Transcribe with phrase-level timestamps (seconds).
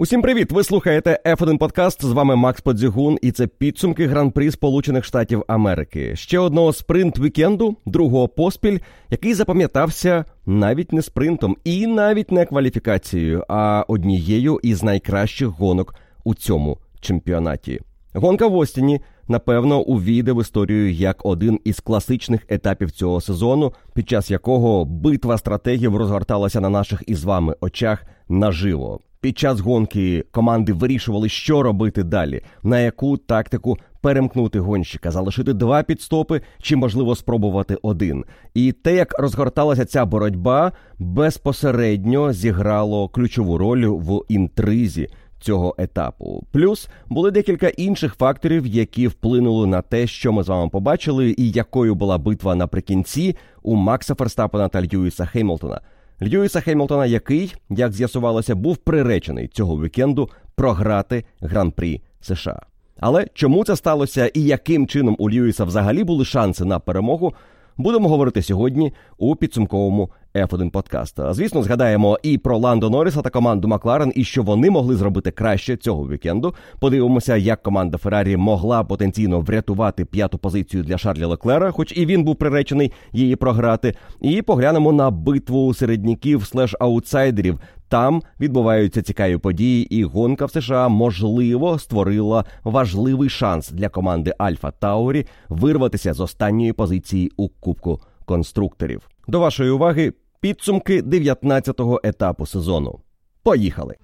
[0.00, 0.52] Усім привіт!
[0.52, 2.04] Ви слухаєте F1 Подкаст.
[2.04, 6.16] З вами Макс Подзігун, і це підсумки гран-прі Сполучених Штатів Америки.
[6.16, 8.78] Ще одного спринт вікенду, другого поспіль,
[9.10, 15.94] який запам'ятався навіть не спринтом і навіть не кваліфікацією, а однією із найкращих гонок
[16.24, 17.80] у цьому чемпіонаті.
[18.14, 24.08] Гонка в Остіні, напевно, увійде в історію як один із класичних етапів цього сезону, під
[24.08, 29.00] час якого битва стратегів розгорталася на наших із вами очах наживо.
[29.20, 35.82] Під час гонки команди вирішували, що робити далі, на яку тактику перемкнути гонщика, залишити два
[35.82, 38.24] підстопи чи, можливо, спробувати один.
[38.54, 45.08] І те, як розгорталася ця боротьба, безпосередньо зіграло ключову роль в інтризі.
[45.40, 50.70] Цього етапу, плюс були декілька інших факторів, які вплинули на те, що ми з вами
[50.70, 55.80] побачили, і якою була битва наприкінці у Макса Ферстапена та Льюіса Хеймлтона.
[56.22, 62.60] Льюіса Хемілтона, який, як з'ясувалося, був приречений цього вікенду програти гран-прі США.
[63.00, 67.34] Але чому це сталося і яким чином у Льюіса взагалі були шанси на перемогу,
[67.76, 70.10] будемо говорити сьогодні у підсумковому
[70.46, 71.20] F1 подкаст.
[71.30, 75.76] Звісно, згадаємо і про Ландо Норріса та команду Макларен, і що вони могли зробити краще
[75.76, 76.54] цього вікенду.
[76.80, 82.24] Подивимося, як команда Феррарі могла потенційно врятувати п'яту позицію для Шарлі Леклера, хоч і він
[82.24, 83.94] був приречений її програти.
[84.20, 87.60] І поглянемо на битву середняків слеш аутсайдерів.
[87.88, 94.70] Там відбуваються цікаві події, і гонка в США можливо створила важливий шанс для команди Альфа
[94.70, 99.08] Таурі вирватися з останньої позиції у Кубку конструкторів.
[99.28, 103.00] До вашої уваги підсумки 19-го етапу сезону.
[103.42, 103.96] Поїхали!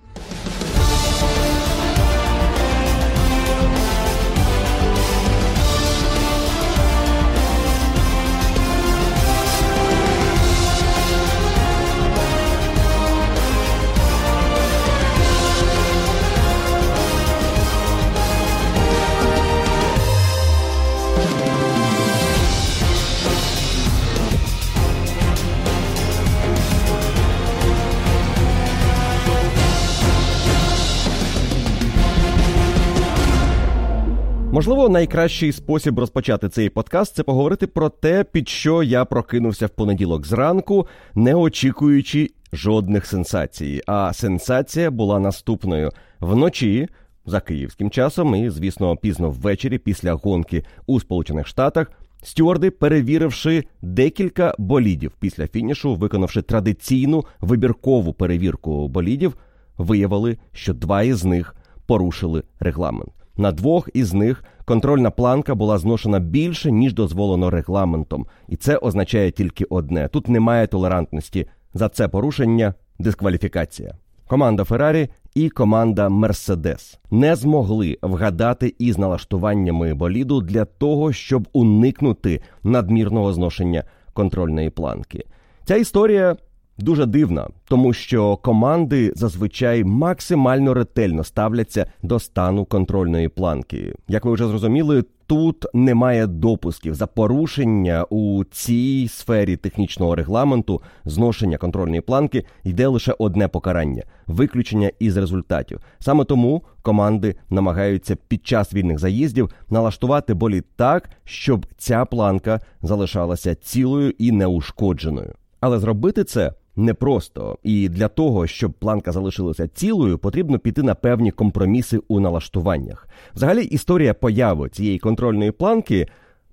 [34.65, 39.71] Можливо, найкращий спосіб розпочати цей подкаст це поговорити про те, під що я прокинувся в
[39.71, 43.83] понеділок зранку, не очікуючи жодних сенсацій.
[43.87, 46.89] А сенсація була наступною вночі.
[47.27, 51.93] За київським часом, і, звісно, пізно ввечері, після гонки у Сполучених Штатах,
[52.23, 59.37] стюарди, перевіривши декілька болідів після фінішу, виконавши традиційну вибіркову перевірку болідів,
[59.79, 61.55] виявили, що два із них
[61.87, 63.11] порушили регламент.
[63.37, 69.31] На двох із них контрольна планка була зношена більше ніж дозволено регламентом, і це означає
[69.31, 71.47] тільки одне: тут немає толерантності.
[71.75, 73.95] За це порушення дискваліфікація.
[74.27, 82.41] Команда Феррарі і команда Мерседес не змогли вгадати із налаштуваннями боліду для того, щоб уникнути
[82.63, 85.25] надмірного зношення контрольної планки.
[85.65, 86.37] Ця історія
[86.79, 93.95] Дуже дивна, тому що команди зазвичай максимально ретельно ставляться до стану контрольної планки.
[94.09, 101.59] Як ви вже зрозуміли, тут немає допусків за порушення у цій сфері технічного регламенту зношення
[101.59, 105.81] контрольної планки йде лише одне покарання виключення із результатів.
[105.99, 113.55] Саме тому команди намагаються під час вільних заїздів налаштувати болід так, щоб ця планка залишалася
[113.55, 115.35] цілою і неушкодженою.
[115.61, 121.31] Але зробити це непросто, і для того, щоб планка залишилася цілою, потрібно піти на певні
[121.31, 123.09] компроміси у налаштуваннях.
[123.35, 126.07] Взагалі, історія появи цієї контрольної планки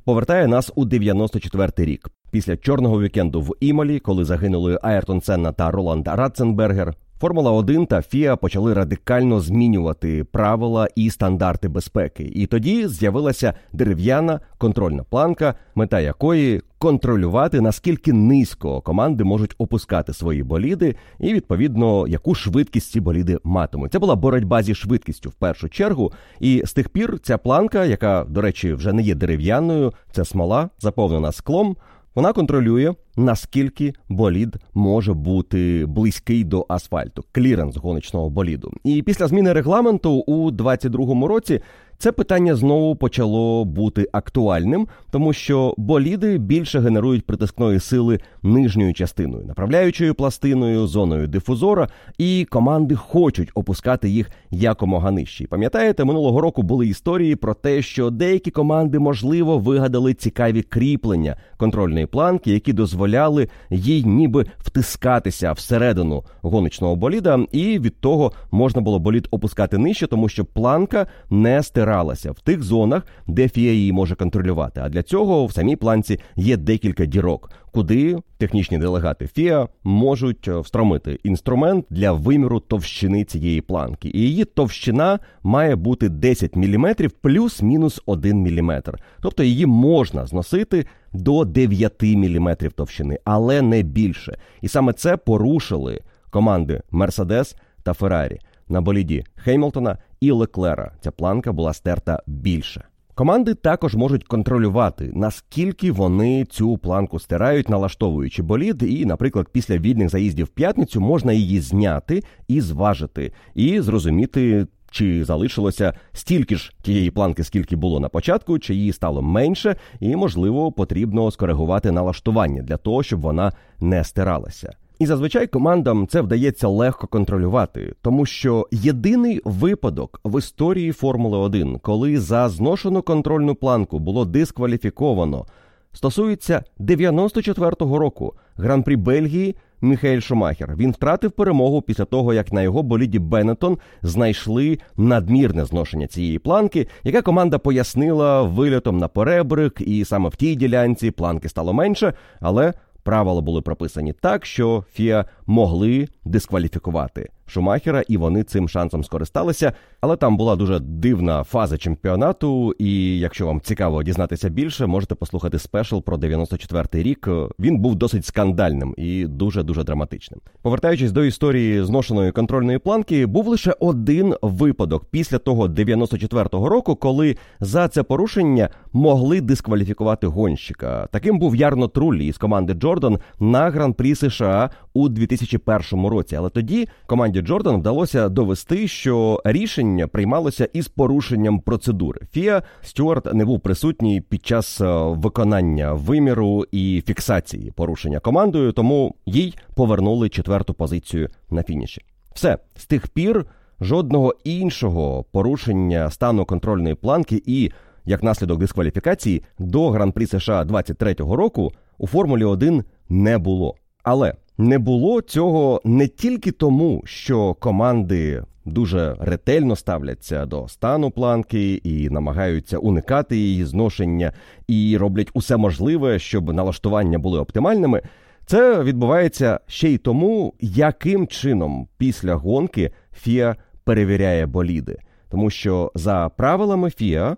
[0.03, 2.09] повертає нас у 94-й рік.
[2.31, 8.01] Після чорного вікенду в Імолі, коли загинули Айртон Сенна та Роланд Радценбергер, Формула 1 та
[8.01, 12.23] Фіа почали радикально змінювати правила і стандарти безпеки.
[12.23, 20.43] І тоді з'явилася дерев'яна контрольна планка, мета якої контролювати наскільки низько команди можуть опускати свої
[20.43, 23.91] боліди, і відповідно яку швидкість ці боліди матимуть.
[23.91, 26.11] Це була боротьба зі швидкістю в першу чергу.
[26.40, 30.69] І з тих пір ця планка, яка, до речі, вже не є дерев'яною, це смола,
[30.79, 31.75] заповнена склом.
[32.16, 38.72] Вона контролює, наскільки болід може бути близький до асфальту, кліренс гоночного боліду.
[38.84, 41.61] І після зміни регламенту у 22-му році
[42.01, 49.45] Це питання знову почало бути актуальним, тому що боліди більше генерують притискної сили нижньою частиною,
[49.45, 51.87] направляючою пластиною, зоною дифузора,
[52.17, 55.47] і команди хочуть опускати їх якомога нижче.
[55.47, 62.05] Пам'ятаєте, минулого року були історії про те, що деякі команди, можливо, вигадали цікаві кріплення контрольної
[62.05, 69.27] планки, які дозволяли їй ніби втискатися всередину гоночного боліда, і від того можна було болід
[69.31, 74.82] опускати нижче, тому що планка не стиралася в тих зонах, де фія її може контролювати.
[74.84, 80.59] А для цього в самій планці є декілька дірок, куди технічні делегати ФІА можуть е,
[80.59, 84.11] встромити інструмент для виміру товщини цієї планки.
[84.14, 88.82] І її товщина має бути 10 мм плюс-мінус 1 мм.
[89.22, 94.37] Тобто її можна зносити до 9 мм товщини, але не більше.
[94.61, 95.99] І саме це порушили
[96.29, 98.40] команди Мерседес та Феррарі
[98.72, 100.91] на боліді Хеймлтона і Леклера.
[101.02, 102.84] Ця планка була стерта більше.
[103.16, 110.09] Команди також можуть контролювати, наскільки вони цю планку стирають, налаштовуючи болід, і, наприклад, після вільних
[110.09, 114.68] заїздів в п'ятницю можна її зняти і зважити, і зрозуміти.
[114.94, 120.16] Чи залишилося стільки ж тієї планки, скільки було на початку, чи її стало менше, і
[120.16, 124.73] можливо потрібно скоригувати налаштування для того, щоб вона не стиралася.
[125.01, 131.79] І зазвичай командам це вдається легко контролювати, тому що єдиний випадок в історії Формули 1,
[131.79, 135.45] коли за зношену контрольну планку було дискваліфіковано,
[135.93, 139.55] стосується 94-го року гран-прі Бельгії.
[139.83, 146.07] Міхаель Шумахер він втратив перемогу після того, як на його боліді Беннетон знайшли надмірне зношення
[146.07, 151.73] цієї планки, яка команда пояснила вильотом на перебрик, і саме в тій ділянці планки стало
[151.73, 159.03] менше, але правила були прописані так, що Фіа могли дискваліфікувати Шумахера, і вони цим шансом
[159.03, 159.73] скористалися.
[160.01, 162.75] Але там була дуже дивна фаза чемпіонату.
[162.79, 167.27] І якщо вам цікаво дізнатися більше, можете послухати спешл про 94-й рік.
[167.59, 170.39] Він був досить скандальним і дуже дуже драматичним.
[170.61, 177.37] Повертаючись до історії зношеної контрольної планки, був лише один випадок після того 94-го року, коли
[177.59, 181.07] за це порушення могли дискваліфікувати гонщика.
[181.11, 186.35] Таким був Ярно Труллі із команди Джордан на гран-прі США у 2001 році.
[186.35, 192.22] Але тоді команді Джордан вдалося довести, що рішення приймалося із порушенням процедури.
[192.32, 199.16] Фіа Стюарт не був присутній під час е, виконання виміру і фіксації порушення командою, тому
[199.26, 202.02] їй повернули четверту позицію на фініші.
[202.34, 203.46] Все з тих пір
[203.82, 207.72] жодного іншого порушення стану контрольної планки і
[208.05, 213.76] як наслідок дискваліфікації до гран-прі США 23-го року у Формулі 1 не було.
[214.03, 221.73] Але не було цього не тільки тому, що команди дуже ретельно ставляться до стану планки
[221.73, 224.33] і намагаються уникати її зношення,
[224.67, 228.01] і роблять усе можливе, щоб налаштування були оптимальними.
[228.45, 234.97] Це відбувається ще й тому, яким чином після гонки Фіа перевіряє боліди,
[235.29, 237.37] тому що за правилами Фіа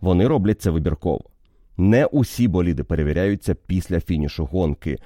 [0.00, 1.20] вони роблять це вибірково.
[1.76, 4.98] Не усі боліди перевіряються після фінішу гонки.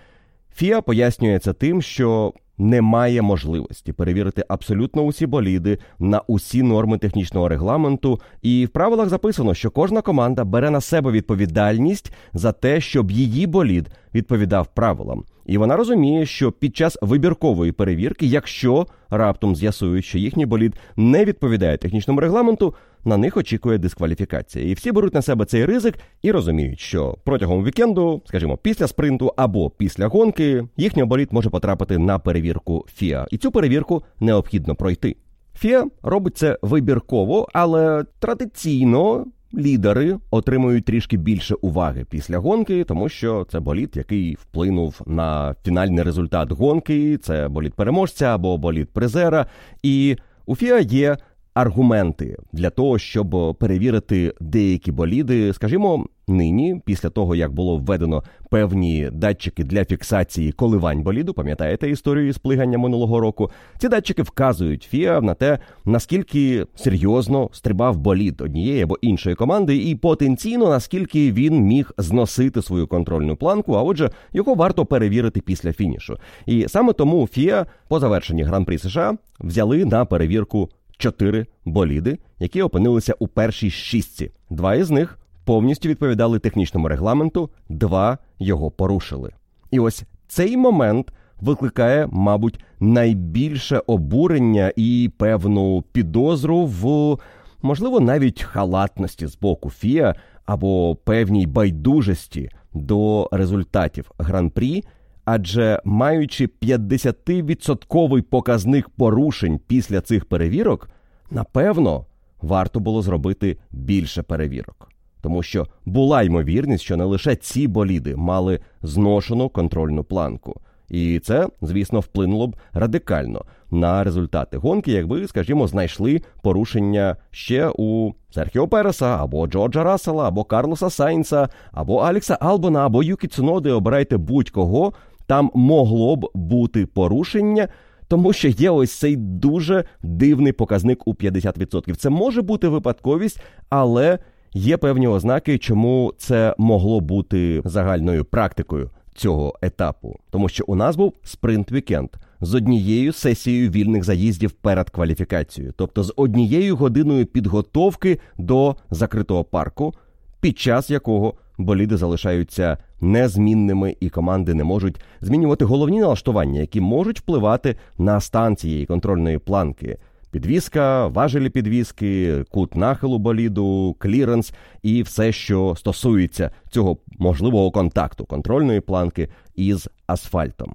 [0.57, 7.49] Фіа пояснює це тим, що немає можливості перевірити абсолютно усі боліди на усі норми технічного
[7.49, 13.11] регламенту, і в правилах записано, що кожна команда бере на себе відповідальність за те, щоб
[13.11, 15.25] її болід відповідав правилам.
[15.47, 21.25] І вона розуміє, що під час вибіркової перевірки, якщо раптом з'ясують, що їхній болід не
[21.25, 24.69] відповідає технічному регламенту, на них очікує дискваліфікація.
[24.69, 29.33] І всі беруть на себе цей ризик і розуміють, що протягом вікенду, скажімо, після спринту
[29.37, 33.27] або після гонки, їхній болід може потрапити на перевірку ФІА.
[33.31, 35.17] І цю перевірку необхідно пройти.
[35.55, 43.47] ФІА робить це вибірково, але традиційно лідери отримують трішки більше уваги після гонки, тому що
[43.51, 47.19] це боліт, який вплинув на фінальний результат гонки.
[47.19, 49.47] Це боліт переможця або боліт призера.
[49.83, 51.17] І у ФІА є
[51.55, 59.09] аргументи для того, щоб перевірити деякі боліди, скажімо, нині, після того як було введено певні
[59.13, 63.51] датчики для фіксації коливань боліду, пам'ятаєте історію з плигання минулого року?
[63.79, 69.95] Ці датчики вказують ФІА на те, наскільки серйозно стрибав болід однієї або іншої команди, і
[69.95, 73.73] потенційно наскільки він міг зносити свою контрольну планку.
[73.73, 76.19] А отже, його варто перевірити після фінішу.
[76.47, 83.15] І саме тому ФІА по завершенні гран-прі США взяли на перевірку чотири боліди, які опинилися
[83.19, 84.31] у першій шістці.
[84.51, 89.33] Два із них повністю відповідали технічному регламенту, два його порушили.
[89.71, 97.17] І ось цей момент викликає, мабуть, найбільше обурення і певну підозру в
[97.63, 100.15] можливо, навіть халатності з боку Фіа
[100.47, 104.85] або певній байдужості до результатів гран-прі,
[105.25, 110.91] адже маючи 50-відсотковий показник порушень після цих перевірок,
[111.31, 112.07] напевно,
[112.43, 114.96] варто було зробити більше перевірок.
[115.27, 120.61] Тому що була ймовірність, що не лише ці боліди мали зношену контрольну планку.
[120.89, 128.13] І це, звісно, вплинуло б радикально на результати гонки, якби, скажімо, знайшли порушення ще у
[128.31, 134.17] Серхіо Переса, або Джорджа Рассела, або Карлоса Сайнса, або Алекса Албона, або Юкі Цуноди, обирайте
[134.17, 134.93] будь-кого.
[135.27, 137.69] Там могло б бути порушення.
[138.09, 141.97] Тому що є ось цей дуже дивний показник у 50%.
[141.97, 144.19] Це може бути випадковість, але
[144.57, 150.97] є певні ознаки, чому це могло бути загальною практикою цього етапу, тому що у нас
[150.97, 152.09] був спринт-вікенд
[152.41, 159.95] з однією сесією вільних заїздів перед кваліфікацією, тобто з однією годиною підготовки до закритого парку,
[160.41, 167.19] під час якого боліди залишаються незмінними, і команди не можуть змінювати головні налаштування, які можуть
[167.19, 169.99] впливати на стан цієї контрольної планки
[170.37, 174.53] підвізка, важелі підвізки, кут нахилу боліду, кліренс
[174.83, 180.75] і все, що стосується цього можливого контакту контрольної планки із асфальтом.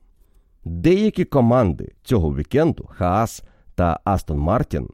[0.66, 3.44] Деякі команди цього вікенду Хаас
[3.76, 4.88] та Астон Мартін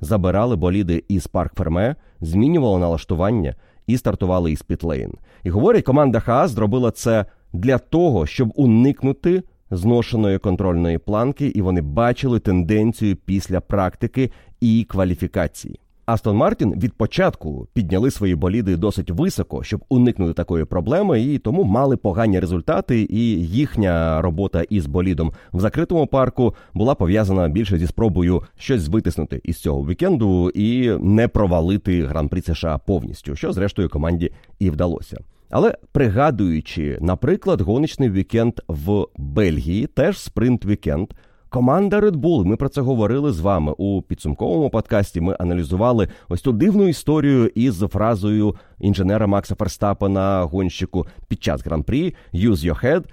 [0.00, 3.54] забирали боліди із парк Ферме, змінювали налаштування
[3.86, 5.12] і стартували із Пітлейн.
[5.44, 11.80] І говорять, команда Хаас зробила це для того, щоб уникнути зношеної контрольної планки, і вони
[11.80, 15.80] бачили тенденцію після практики і кваліфікації.
[16.08, 21.64] Астон Мартін від початку підняли свої боліди досить високо, щоб уникнути такої проблеми, і тому
[21.64, 23.06] мали погані результати.
[23.10, 29.40] І їхня робота із болідом в закритому парку була пов'язана більше зі спробою щось витиснути
[29.44, 35.18] із цього вікенду і не провалити гран-прі США повністю, що зрештою команді і вдалося.
[35.50, 41.08] Але пригадуючи, наприклад, гоночний вікенд в Бельгії, теж спринт вікенд.
[41.50, 45.20] Команда Red Bull, ми про це говорили з вами у підсумковому подкасті.
[45.20, 52.14] Ми аналізували ось ту дивну історію із фразою інженера Макса Ферстапена гонщику під час гран-прі
[52.34, 53.04] «Use your head»,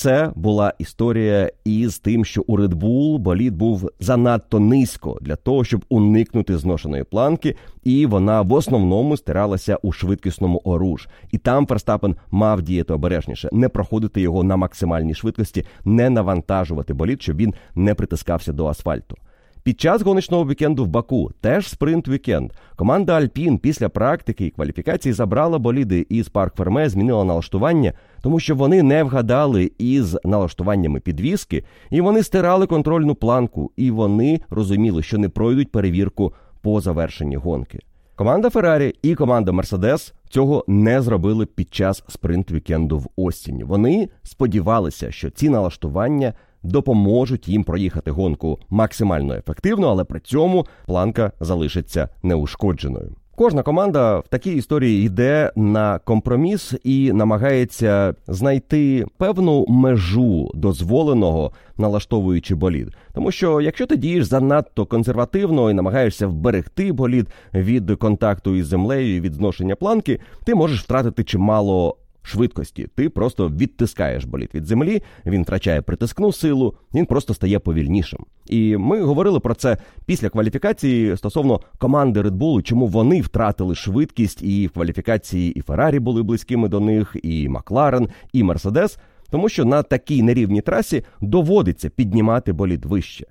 [0.00, 5.64] це була історія із тим, що у Red Bull болід був занадто низько для того,
[5.64, 11.08] щоб уникнути зношеної планки, і вона в основному стиралася у швидкісному оруж.
[11.30, 17.22] І там Ферстапен мав діяти обережніше, не проходити його на максимальній швидкості, не навантажувати болід,
[17.22, 19.16] щоб він не притискався до асфальту.
[19.62, 22.52] Під час гоночного вікенду в Баку теж спринт вікенд.
[22.76, 28.54] Команда Альпін після практики і кваліфікації забрала боліди із парк Ферме, змінила налаштування, тому що
[28.54, 35.18] вони не вгадали із налаштуваннями підвіски, і вони стирали контрольну планку, і вони розуміли, що
[35.18, 37.78] не пройдуть перевірку по завершенні гонки.
[38.16, 43.64] Команда Феррарі і команда Мерседес цього не зробили під час спринт вікенду в Остіні.
[43.64, 51.32] Вони сподівалися, що ці налаштування допоможуть їм проїхати гонку максимально ефективно, але при цьому планка
[51.40, 53.16] залишиться неушкодженою.
[53.40, 62.54] Кожна команда в такій історії йде на компроміс і намагається знайти певну межу дозволеного, налаштовуючи
[62.54, 62.88] болід.
[63.14, 69.16] Тому що якщо ти дієш занадто консервативно і намагаєшся вберегти болід від контакту із землею
[69.16, 72.88] і від зношення планки, ти можеш втратити чимало швидкості.
[72.94, 78.24] Ти просто відтискаєш боліт від землі, він втрачає притискну силу, він просто стає повільнішим.
[78.46, 84.42] І ми говорили про це після кваліфікації стосовно команди Red Bull, чому вони втратили швидкість,
[84.42, 88.98] і в кваліфікації і Феррарі були близькими до них, і Макларен, і Мерседес,
[89.30, 93.26] тому що на такій нерівній трасі доводиться піднімати болід вище.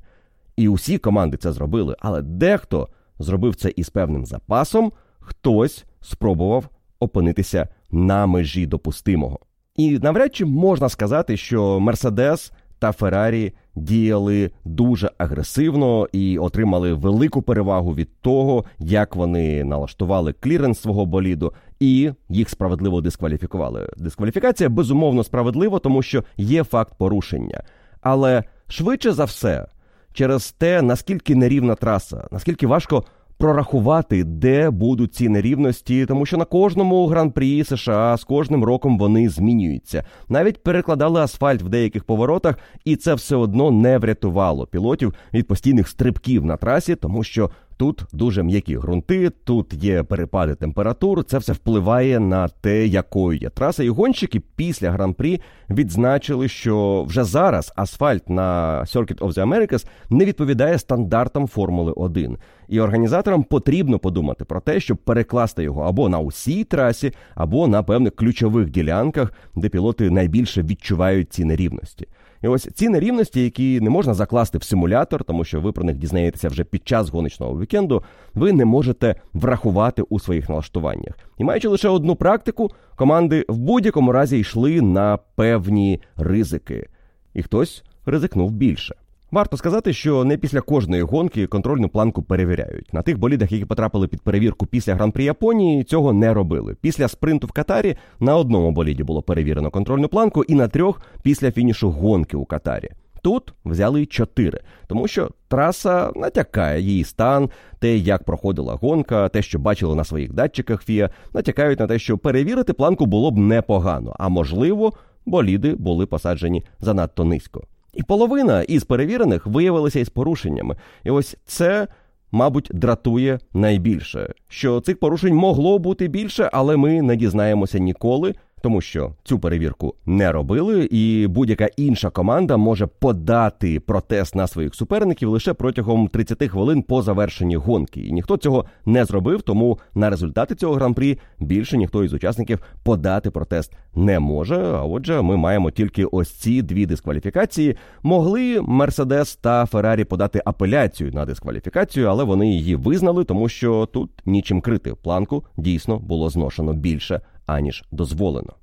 [0.58, 2.88] І усі команди це зробили, але дехто
[3.20, 6.70] зробив це із певним запасом, хтось спробував
[7.00, 9.40] опинитися на межі допустимого.
[9.76, 17.42] І навряд чи можна сказати, що Мерседес та Феррарі діяли дуже агресивно і отримали велику
[17.42, 23.90] перевагу від того, як вони налаштували кліренс свого боліду, і їх справедливо дискваліфікували.
[23.98, 27.64] Дискваліфікація безумовно справедлива, тому що є факт порушення.
[28.02, 29.68] Але швидше за все,
[30.14, 33.04] через те, наскільки нерівна траса, наскільки важко
[33.40, 39.30] прорахувати, де будуть ці нерівності, тому що на кожному гран-прі США з кожним роком вони
[39.30, 40.04] змінюються.
[40.30, 45.88] Навіть перекладали асфальт в деяких поворотах, і це все одно не врятувало пілотів від постійних
[45.88, 51.24] стрибків на трасі, тому що Тут дуже м'які ґрунти, тут є перепади температур.
[51.24, 53.84] Це все впливає на те, якою є траса.
[53.84, 60.26] І гонщики після гран-прі відзначили, що вже зараз асфальт на Circuit of the Americas не
[60.26, 62.38] відповідає стандартам Формули 1.
[62.68, 67.84] І організаторам потрібно подумати про те, щоб перекласти його або на усій трасі, або на
[67.84, 72.08] певних ключових ділянках, де пілоти найбільше відчувають ці нерівності.
[72.42, 75.98] І ось ці нерівності, які не можна закласти в симулятор, тому що ви про них
[75.98, 78.04] дізнаєтеся вже під час гоночного вікенду,
[78.34, 81.16] ви не можете врахувати у своїх налаштуваннях.
[81.38, 86.90] І маючи лише одну практику, команди в будь-якому разі йшли на певні ризики,
[87.34, 88.96] і хтось ризикнув більше.
[89.32, 92.94] Варто сказати, що не після кожної гонки контрольну планку перевіряють.
[92.94, 96.76] На тих болідах, які потрапили під перевірку після гран-при Японії, цього не робили.
[96.82, 101.52] Після спринту в Катарі на одному боліді було перевірено контрольну планку, і на трьох після
[101.52, 102.90] фінішу гонки у Катарі.
[103.22, 109.60] Тут взяли чотири, тому що траса натякає її стан, те, як проходила гонка, те, що
[109.60, 114.30] бачили на своїх датчиках Фія, натякають на те, що перевірити планку було б непогано, а
[114.30, 114.94] можливо,
[115.26, 117.64] боліди були посаджені занадто низько.
[118.00, 120.76] І половина із перевірених виявилася із порушеннями.
[121.04, 121.88] І ось це,
[122.32, 128.82] мабуть, дратує найбільше, що цих порушень могло бути більше, але ми не дізнаємося ніколи, тому
[128.82, 135.30] що цю перевірку не робили, і будь-яка інша команда може подати протест на своїх суперників
[135.30, 138.02] лише протягом 30 хвилин по завершенні гонки.
[138.02, 143.32] І ніхто цього не зробив, тому на результати цього гран-прі більше ніхто із учасників подати
[143.32, 144.56] протест не може.
[144.56, 147.76] А отже, ми маємо тільки ось ці дві дискваліфікації.
[148.04, 154.10] Могли Мерседес та Феррарі подати апеляцію на дискваліфікацію, але вони її визнали, тому що тут
[154.26, 158.54] нічим крити планку дійсно було зношено більше аніж дозволено.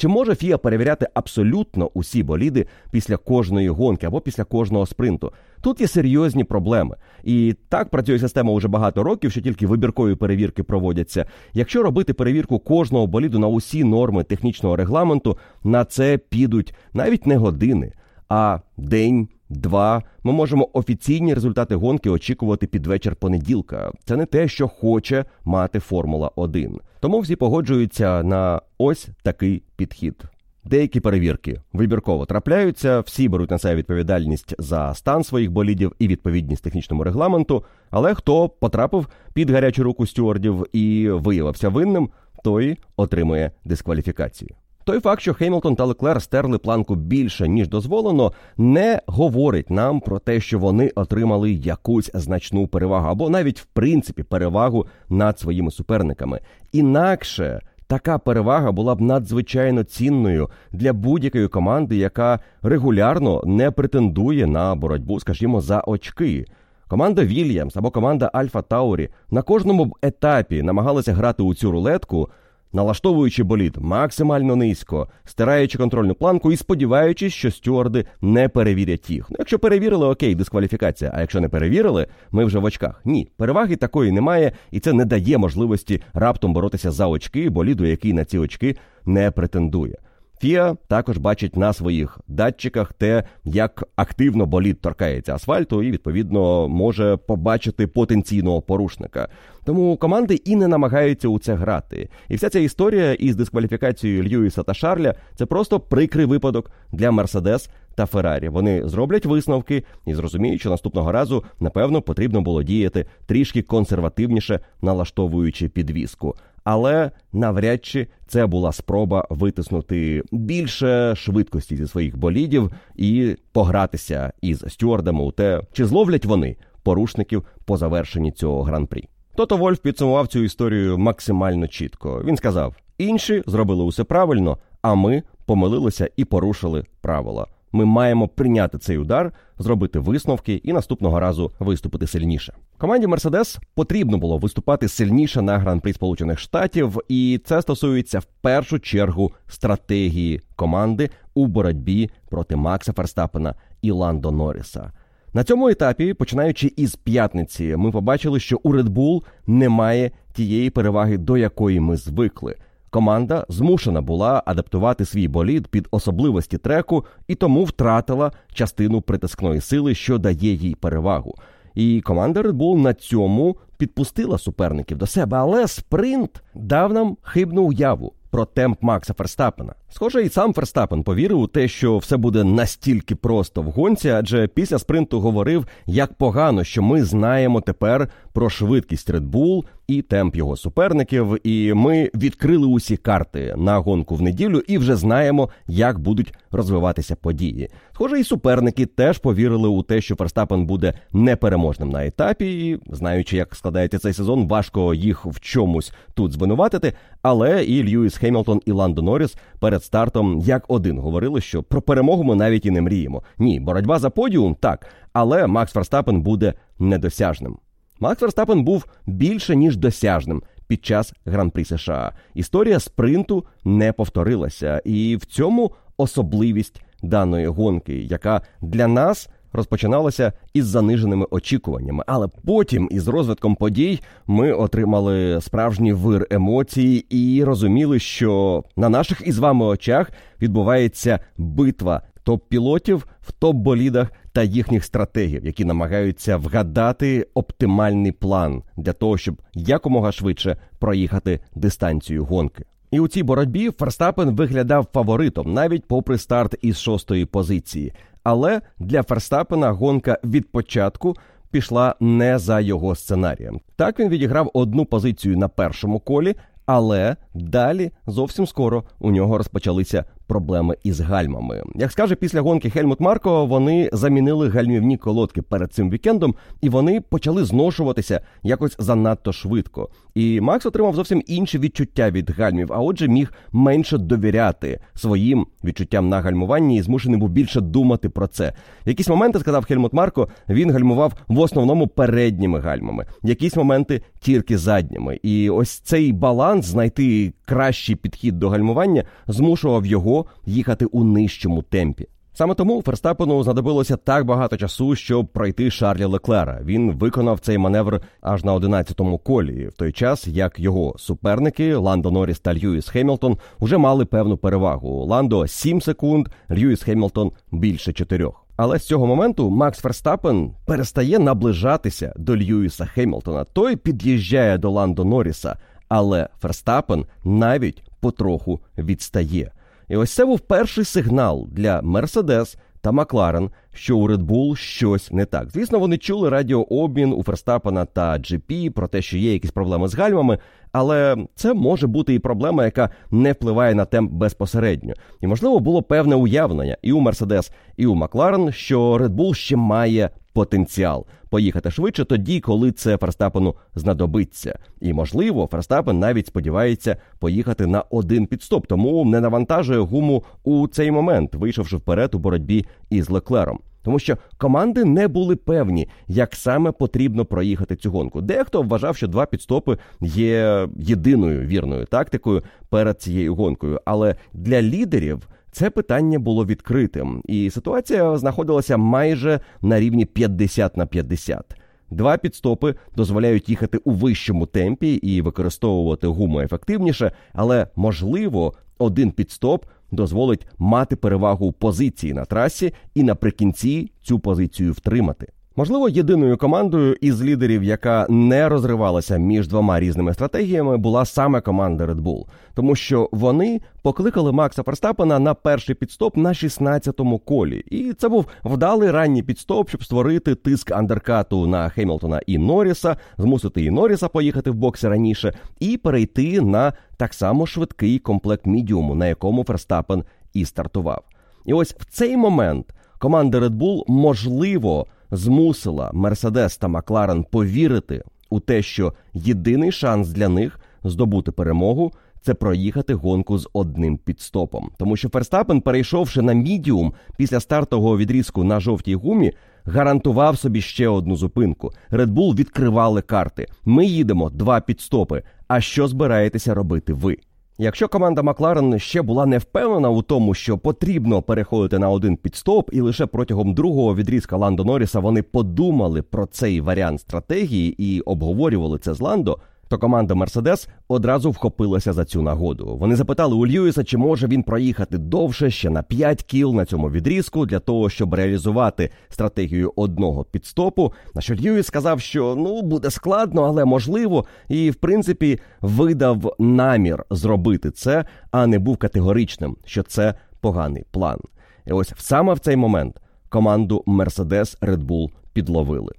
[0.00, 5.32] Чи може Фіа перевіряти абсолютно усі боліди після кожної гонки або після кожного спринту?
[5.60, 6.96] Тут є серйозні проблеми.
[7.24, 11.24] І так працює система уже багато років, що тільки вибіркові перевірки проводяться.
[11.52, 17.36] Якщо робити перевірку кожного боліду на усі норми технічного регламенту, на це підуть навіть не
[17.36, 17.92] години,
[18.28, 19.28] а день.
[19.52, 23.92] Два, ми можемо офіційні результати гонки очікувати під вечір понеділка.
[24.04, 26.80] Це не те, що хоче мати Формула 1.
[27.00, 30.24] Тому всі погоджуються на ось такий підхід.
[30.64, 36.64] Деякі перевірки вибірково трапляються, всі беруть на себе відповідальність за стан своїх болідів і відповідність
[36.64, 37.64] технічному регламенту.
[37.90, 42.10] Але хто потрапив під гарячу руку стюардів і виявився винним,
[42.44, 44.59] той отримує дискваліфікацію.
[44.90, 50.18] Той факт, що Хеймлтон та Леклер стерли планку більше ніж дозволено, не говорить нам про
[50.18, 56.40] те, що вони отримали якусь значну перевагу або навіть в принципі перевагу над своїми суперниками.
[56.72, 64.74] Інакше така перевага була б надзвичайно цінною для будь-якої команди, яка регулярно не претендує на
[64.74, 66.46] боротьбу, скажімо, за очки.
[66.88, 72.28] Команда Вільямс або команда Альфа Таурі на кожному етапі намагалися грати у цю рулетку
[72.72, 79.26] налаштовуючи болід максимально низько, стираючи контрольну планку і сподіваючись, що стюарди не перевірять їх.
[79.30, 81.10] Ну, якщо перевірили, окей, дискваліфікація.
[81.14, 83.00] А якщо не перевірили, ми вже в очках.
[83.04, 88.12] Ні, переваги такої немає, і це не дає можливості раптом боротися за очки, боліду, який
[88.12, 89.96] на ці очки не претендує.
[90.40, 97.16] Фіа також бачить на своїх датчиках те, як активно болід торкається асфальту, і відповідно може
[97.16, 99.28] побачити потенційного порушника.
[99.64, 102.08] Тому команди і не намагаються у це грати.
[102.28, 107.70] І вся ця історія із дискваліфікацією Льюіса та Шарля це просто прикрий випадок для Мерседес
[107.94, 108.48] та Феррарі.
[108.48, 115.68] Вони зроблять висновки і зрозуміють, що наступного разу напевно потрібно було діяти трішки консервативніше, налаштовуючи
[115.68, 124.32] підвіску але навряд чи це була спроба витиснути більше швидкості зі своїх болідів і погратися
[124.40, 129.08] із стюардами у те, чи зловлять вони порушників по завершенні цього гран-прі.
[129.34, 132.22] Тото Вольф підсумував цю історію максимально чітко.
[132.24, 137.46] Він сказав: інші зробили усе правильно, а ми помилилися і порушили правила.
[137.72, 142.54] Ми маємо прийняти цей удар, зробити висновки і наступного разу виступити сильніше.
[142.78, 148.78] Команді Мерседес потрібно було виступати сильніше на гран-прі Сполучених Штатів, і це стосується в першу
[148.78, 154.92] чергу стратегії команди у боротьбі проти Макса Ферстапена і Ландо Норріса.
[155.34, 161.18] На цьому етапі, починаючи із п'ятниці, ми побачили, що у Red Bull немає тієї переваги,
[161.18, 162.56] до якої ми звикли.
[162.90, 169.94] Команда змушена була адаптувати свій болід під особливості треку і тому втратила частину притискної сили,
[169.94, 171.34] що дає їй перевагу.
[171.74, 177.62] І команда Red Bull на цьому підпустила суперників до себе, але спринт дав нам хибну
[177.62, 179.74] уяву про темп Макса Ферстапена.
[179.92, 184.46] Схоже, і сам Ферстапен повірив у те, що все буде настільки просто в гонці, адже
[184.46, 190.36] після спринту говорив, як погано, що ми знаємо тепер про швидкість Red Bull і темп
[190.36, 191.46] його суперників.
[191.46, 197.16] І ми відкрили усі карти на гонку в неділю і вже знаємо, як будуть розвиватися
[197.16, 197.68] події.
[197.92, 203.36] Схоже, і суперники теж повірили у те, що Ферстапен буде непереможним на етапі, і знаючи,
[203.36, 206.92] як складається цей сезон, важко їх в чомусь тут звинуватити.
[207.22, 212.24] Але і Льюіс Хемілтон і Ландо Норріс перед стартом як один говорили, що про перемогу
[212.24, 213.22] ми навіть і не мріємо.
[213.38, 217.58] Ні, боротьба за подіум так, але Макс Ферстапен буде недосяжним.
[218.00, 222.12] Макс Ферстапен був більше ніж досяжним під час гран-прі США.
[222.34, 230.66] Історія спринту не повторилася, і в цьому особливість даної гонки, яка для нас розпочиналася із
[230.66, 232.04] заниженими очікуваннями.
[232.06, 239.22] Але потім, із розвитком подій, ми отримали справжній вир емоцій і розуміли, що на наших
[239.26, 248.12] із вами очах відбувається битва топ-пілотів в топ-болідах та їхніх стратегів, які намагаються вгадати оптимальний
[248.12, 252.64] план для того, щоб якомога швидше проїхати дистанцію гонки.
[252.90, 257.92] І у цій боротьбі Ферстапен виглядав фаворитом навіть попри старт із шостої позиції.
[258.22, 261.16] Але для Ферстапена гонка від початку
[261.50, 263.60] пішла не за його сценарієм.
[263.76, 270.04] Так він відіграв одну позицію на першому колі, але далі зовсім скоро у нього розпочалися
[270.30, 271.62] проблеми із гальмами.
[271.74, 277.00] Як скаже після гонки Хельмут Марко, вони замінили гальмівні колодки перед цим вікендом, і вони
[277.00, 279.88] почали зношуватися якось занадто швидко.
[280.14, 286.08] І Макс отримав зовсім інші відчуття від гальмів, а отже, міг менше довіряти своїм відчуттям
[286.08, 288.52] на гальмуванні і змушений був більше думати про це.
[288.84, 295.18] Якісь моменти сказав Хельмут Марко, він гальмував в основному передніми гальмами, якісь моменти тільки задніми.
[295.22, 302.06] І ось цей баланс знайти кращий підхід до гальмування змушував його їхати у нижчому темпі.
[302.32, 306.60] Саме тому Ферстапену знадобилося так багато часу, щоб пройти Шарлі Леклера.
[306.64, 312.10] Він виконав цей маневр аж на 11-му колі, в той час як його суперники Ландо
[312.10, 315.04] Норріс та Льюіс Хемілтон вже мали певну перевагу.
[315.04, 318.30] Ландо 7 секунд, Льюіс Хемілтон більше 4.
[318.56, 323.44] Але з цього моменту Макс Ферстапен перестає наближатися до Льюіса Хемілтона.
[323.44, 325.56] Той під'їжджає до Ландо Норріса,
[325.90, 329.52] але Ферстапен навіть потроху відстає.
[329.88, 335.12] І ось це був перший сигнал для Мерседес та Макларен, що у Red Bull щось
[335.12, 335.50] не так.
[335.50, 339.94] Звісно, вони чули радіообмін у Ферстапена та GP про те, що є якісь проблеми з
[339.94, 340.38] гальмами,
[340.72, 344.94] але це може бути і проблема, яка не впливає на темп безпосередньо.
[345.20, 349.56] І можливо було певне уявлення і у Мерседес, і у Макларен, що Red Bull ще
[349.56, 354.58] має потенціал поїхати швидше тоді, коли це Ферстапену знадобиться.
[354.80, 360.90] І можливо, Ферстапен навіть сподівається поїхати на один підстоп, тому не навантажує гуму у цей
[360.90, 363.60] момент, вийшовши вперед у боротьбі із Леклером.
[363.82, 368.20] Тому що команди не були певні, як саме потрібно проїхати цю гонку.
[368.20, 373.80] Дехто вважав, що два підстопи є єдиною вірною тактикою перед цією гонкою.
[373.84, 380.86] Але для лідерів це питання було відкритим, і ситуація знаходилася майже на рівні 50 на
[380.86, 381.56] 50.
[381.90, 389.64] Два підстопи дозволяють їхати у вищому темпі і використовувати гуму ефективніше, але можливо один підстоп
[389.90, 395.32] дозволить мати перевагу позиції на трасі і наприкінці цю позицію втримати.
[395.60, 401.86] Можливо, єдиною командою із лідерів, яка не розривалася між двома різними стратегіями, була саме команда
[401.86, 402.24] Red Bull.
[402.54, 408.26] тому що вони покликали Макса Ферстапена на перший підстоп на 16-му колі, і це був
[408.44, 414.50] вдалий ранній підстоп, щоб створити тиск андеркату на Хемілтона і Норріса, змусити і Норріса поїхати
[414.50, 420.44] в бокси раніше, і перейти на так само швидкий комплект мідіуму, на якому Ферстапен і
[420.44, 421.02] стартував.
[421.46, 422.66] І ось в цей момент
[422.98, 430.28] команда Red Bull можливо змусила Мерседес та Макларен повірити у те, що єдиний шанс для
[430.28, 431.92] них здобути перемогу.
[432.22, 438.44] Це проїхати гонку з одним підстопом, тому що Ферстапен, перейшовши на мідіум після стартового відрізку
[438.44, 439.32] на жовтій гумі,
[439.64, 441.70] гарантував собі ще одну зупинку.
[441.90, 443.46] Red Bull відкривали карти.
[443.64, 445.22] Ми їдемо два підстопи.
[445.48, 447.16] А що збираєтеся робити ви?
[447.62, 452.70] Якщо команда Макларен ще була не впевнена у тому, що потрібно переходити на один підстоп,
[452.72, 458.78] і лише протягом другого відрізка Ландо Норріса вони подумали про цей варіант стратегії і обговорювали
[458.78, 459.38] це з Ландо,
[459.70, 462.76] то команда Мерседес одразу вхопилася за цю нагоду.
[462.76, 466.90] Вони запитали у Льюіса, чи може він проїхати довше ще на 5 кіл на цьому
[466.90, 470.92] відрізку для того, щоб реалізувати стратегію одного підстопу.
[471.14, 477.04] На що Льюіс сказав, що ну буде складно, але можливо, і в принципі видав намір
[477.10, 481.18] зробити це, а не був категоричним, що це поганий план.
[481.66, 485.92] І ось саме в цей момент команду Мерседес Red Bull підловили.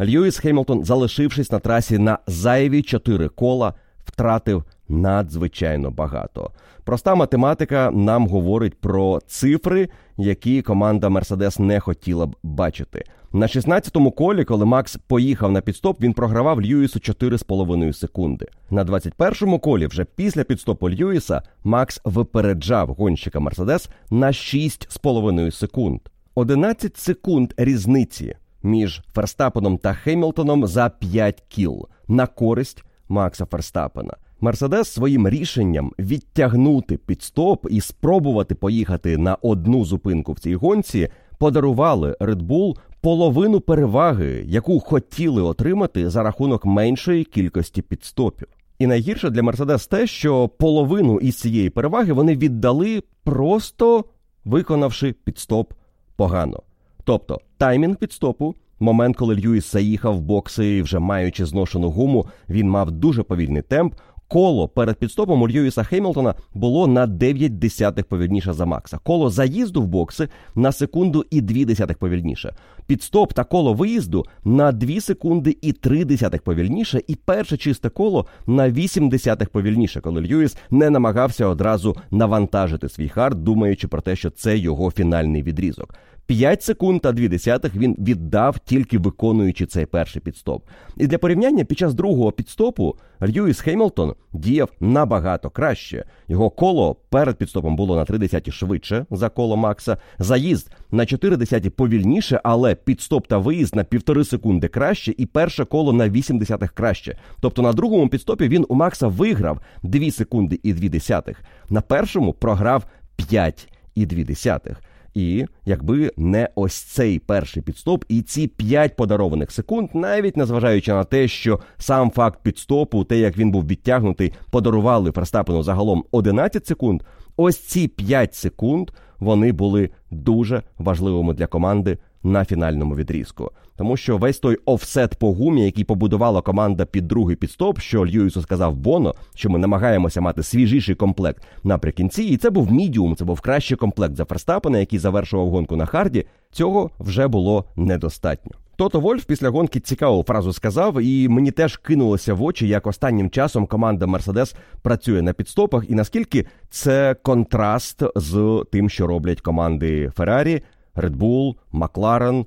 [0.00, 6.50] Льюіс Хемілтон, залишившись на трасі на зайві чотири кола, втратив надзвичайно багато.
[6.84, 13.04] Проста математика нам говорить про цифри, які команда Мерседес не хотіла б бачити.
[13.32, 18.46] На 16-му колі, коли Макс поїхав на підстоп, він програвав Льюісу 4,5 секунди.
[18.70, 26.00] На 21-му колі, вже після підстопу Льюіса, Макс випереджав гонщика Мерседес на 6,5 секунд.
[26.34, 34.14] 11 секунд різниці між Ферстапеном та Хемілтоном за 5 кіл на користь Макса Ферстапена.
[34.40, 42.16] Мерседес своїм рішенням відтягнути підстоп і спробувати поїхати на одну зупинку в цій гонці подарували
[42.20, 48.48] Red Bull половину переваги, яку хотіли отримати за рахунок меншої кількості підстопів.
[48.78, 54.04] І найгірше для Мерседес те, що половину із цієї переваги вони віддали, просто
[54.44, 55.72] виконавши пітстоп
[56.16, 56.62] погано.
[57.08, 62.90] Тобто таймінг пітстопу, момент, коли Льюіс заїхав в бокси, вже маючи зношену гуму, він мав
[62.90, 63.94] дуже повільний темп.
[64.28, 68.98] Коло перед пітстопом у Льюіса Хемілтона було на 9 десятих повільніше за Макса.
[68.98, 72.54] Коло заїзду в бокси на секунду і 2 десятих повільніше.
[72.86, 77.00] Пітстоп та коло виїзду на 2 секунди і 3 десятих повільніше.
[77.06, 83.08] І перше чисте коло на 8 десятих повільніше, коли Льюіс не намагався одразу навантажити свій
[83.08, 85.94] hard, думаючи про те, що це його фінальний відрізок.
[86.28, 90.64] 5 секунд та 2 десятих він віддав, тільки виконуючи цей перший підстоп.
[90.96, 96.04] І для порівняння під час другого підстопу Льюіс Хеймлтон діяв набагато краще.
[96.28, 99.96] Його коло перед підстопом було на 3 десяті швидше за коло Макса.
[100.18, 105.64] Заїзд на 4 десяті повільніше, але підстоп та виїзд на півтори секунди краще, і перше
[105.64, 107.18] коло на 8 десятих краще.
[107.40, 111.42] Тобто на другому підстопі він у Макса виграв 2 секунди і 2 десятих.
[111.70, 112.84] На першому програв
[113.16, 114.82] 5 і 2 десятих.
[115.14, 121.04] І якби не ось цей перший підстоп, і ці 5 подарованих секунд, навіть незважаючи на
[121.04, 127.02] те, що сам факт підстопу, те, як він був відтягнутий, подарували Ферстапену загалом 11 секунд.
[127.36, 133.50] Ось ці 5 секунд вони були дуже важливими для команди на фінальному відрізку.
[133.78, 138.42] Тому що весь той офсет по гумі, який побудувала команда під другий підстоп, що Льюісу
[138.42, 143.40] сказав Боно, що ми намагаємося мати свіжіший комплект наприкінці, і це був мідіум, це був
[143.40, 146.24] кращий комплект за Ферстапена, який завершував гонку на харді.
[146.50, 148.52] Цього вже було недостатньо.
[148.76, 153.30] Тото Вольф після гонки цікаву фразу сказав, і мені теж кинулося в очі, як останнім
[153.30, 160.12] часом команда Мерседес працює на підстопах, і наскільки це контраст з тим, що роблять команди
[160.16, 160.62] Феррарі,
[160.96, 162.46] Bull, Макларен.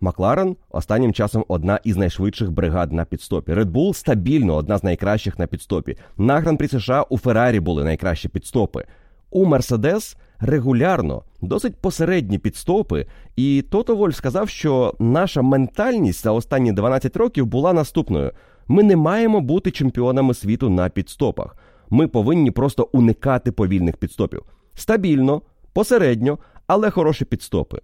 [0.00, 3.52] Макларен останнім часом одна із найшвидших бригад на підстопі.
[3.52, 5.96] Red Bull стабільно одна з найкращих на підстопі.
[6.16, 8.84] На гран-прі США у Феррарі були найкращі підстопи.
[9.30, 13.06] У Мерседес регулярно досить посередні підстопи.
[13.36, 18.32] І Тото Вольф сказав, що наша ментальність за останні 12 років була наступною:
[18.68, 21.56] ми не маємо бути чемпіонами світу на підстопах.
[21.90, 24.42] Ми повинні просто уникати повільних підстопів.
[24.74, 27.80] Стабільно, посередньо, але хороші підстопи.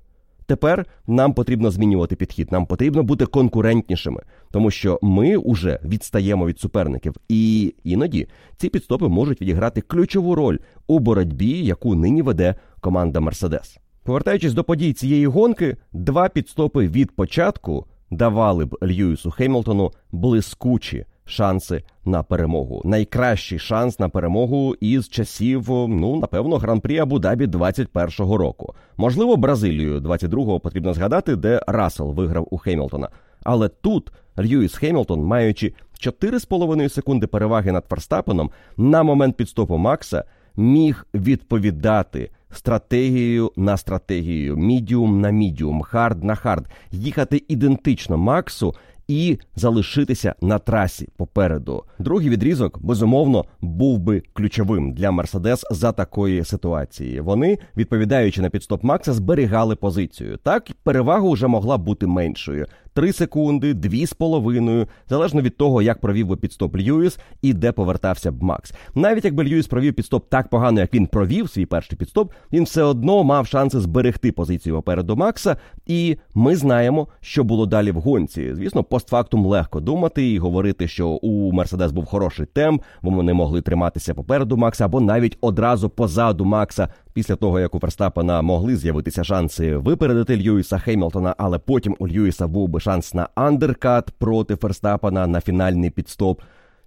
[0.47, 2.53] Тепер нам потрібно змінювати підхід.
[2.53, 9.09] Нам потрібно бути конкурентнішими, тому що ми вже відстаємо від суперників, і іноді ці підстопи
[9.09, 13.79] можуть відіграти ключову роль у боротьбі, яку нині веде команда Мерседес.
[14.05, 21.83] Повертаючись до подій цієї гонки, два підстопи від початку давали б Льюісу Хеймлтону блискучі шанси
[22.05, 22.83] на перемогу.
[22.85, 28.75] Найкращий шанс на перемогу із часів, ну напевно, гран-прі Абу-Дабі 21-го року.
[28.97, 33.09] Можливо, Бразилію 22-го потрібно згадати, де Рассел виграв у Хеймлтона.
[33.45, 35.75] Але тут Льюіс Хемілтон, маючи
[36.07, 40.25] 4,5 секунди переваги над Ферстапеном, на момент пітстопу Макса
[40.57, 48.75] міг відповідати стратегією на стратегію, мідіум на medium, hard на hard, їхати ідентично Максу
[49.09, 51.85] і залишитися на трасі попереду.
[51.99, 57.21] Другий відрізок безумовно був би ключовим для Мерседес за такої ситуації.
[57.21, 60.39] Вони, відповідаючи на пітстоп Макса, зберігали позицію.
[60.43, 62.67] Так перевага вже могла бути меншою.
[62.97, 68.43] 3 секунди, 2,5, залежно від того, як провів би пітстоп Льюіс і де повертався б
[68.43, 68.75] Макс.
[68.95, 72.83] Навіть якби Льюіс провів пітстоп так погано, як він провів свій перший пітстоп, він все
[72.83, 75.57] одно мав шанси зберегти позицію попереду Макса.
[75.87, 78.55] І ми знаємо, що було далі в гонці.
[78.55, 83.61] Звісно, постфактум легко думати і говорити, що у Мерседес був хороший темп, бо вони могли
[83.61, 89.25] триматися попереду Макса або навіть одразу позаду Макса після того, як у Ферстапена могли з'явитися
[89.25, 95.27] шанси випередити Льюіса Хемілтона, але потім у Льюіса був би шанс на undercut проти Ферстапена
[95.27, 96.41] на фінальний пітстоп.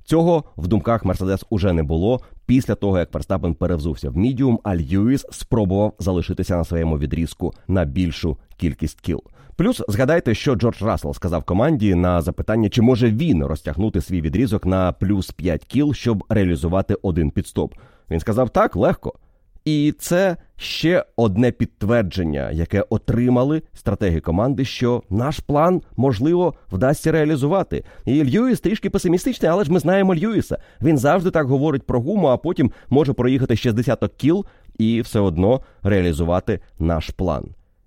[0.03, 4.75] Цього в думках Мерседес уже не було після того, як Ферстапен перевзувся в мідіум, а
[4.75, 9.23] Льюіс спробував залишитися на своєму відрізку на більшу кількість кіл.
[9.55, 14.65] Плюс згадайте, що Джордж Рассел сказав команді на запитання, чи може він розтягнути свій відрізок
[14.65, 17.73] на плюс 5 кіл, щоб реалізувати один пітстоп.
[18.09, 19.13] Він сказав так, легко.
[19.69, 27.83] І це ще одне підтвердження, яке отримали стратеги команди, що наш план можливо вдасться реалізувати.
[28.05, 30.57] І Льюіс трішки песимістичний, але ж ми знаємо Льюіса.
[30.81, 34.45] Він завжди так говорить про гуму, а потім може проїхати 60 кіл
[34.77, 37.45] і все одно реалізувати наш план.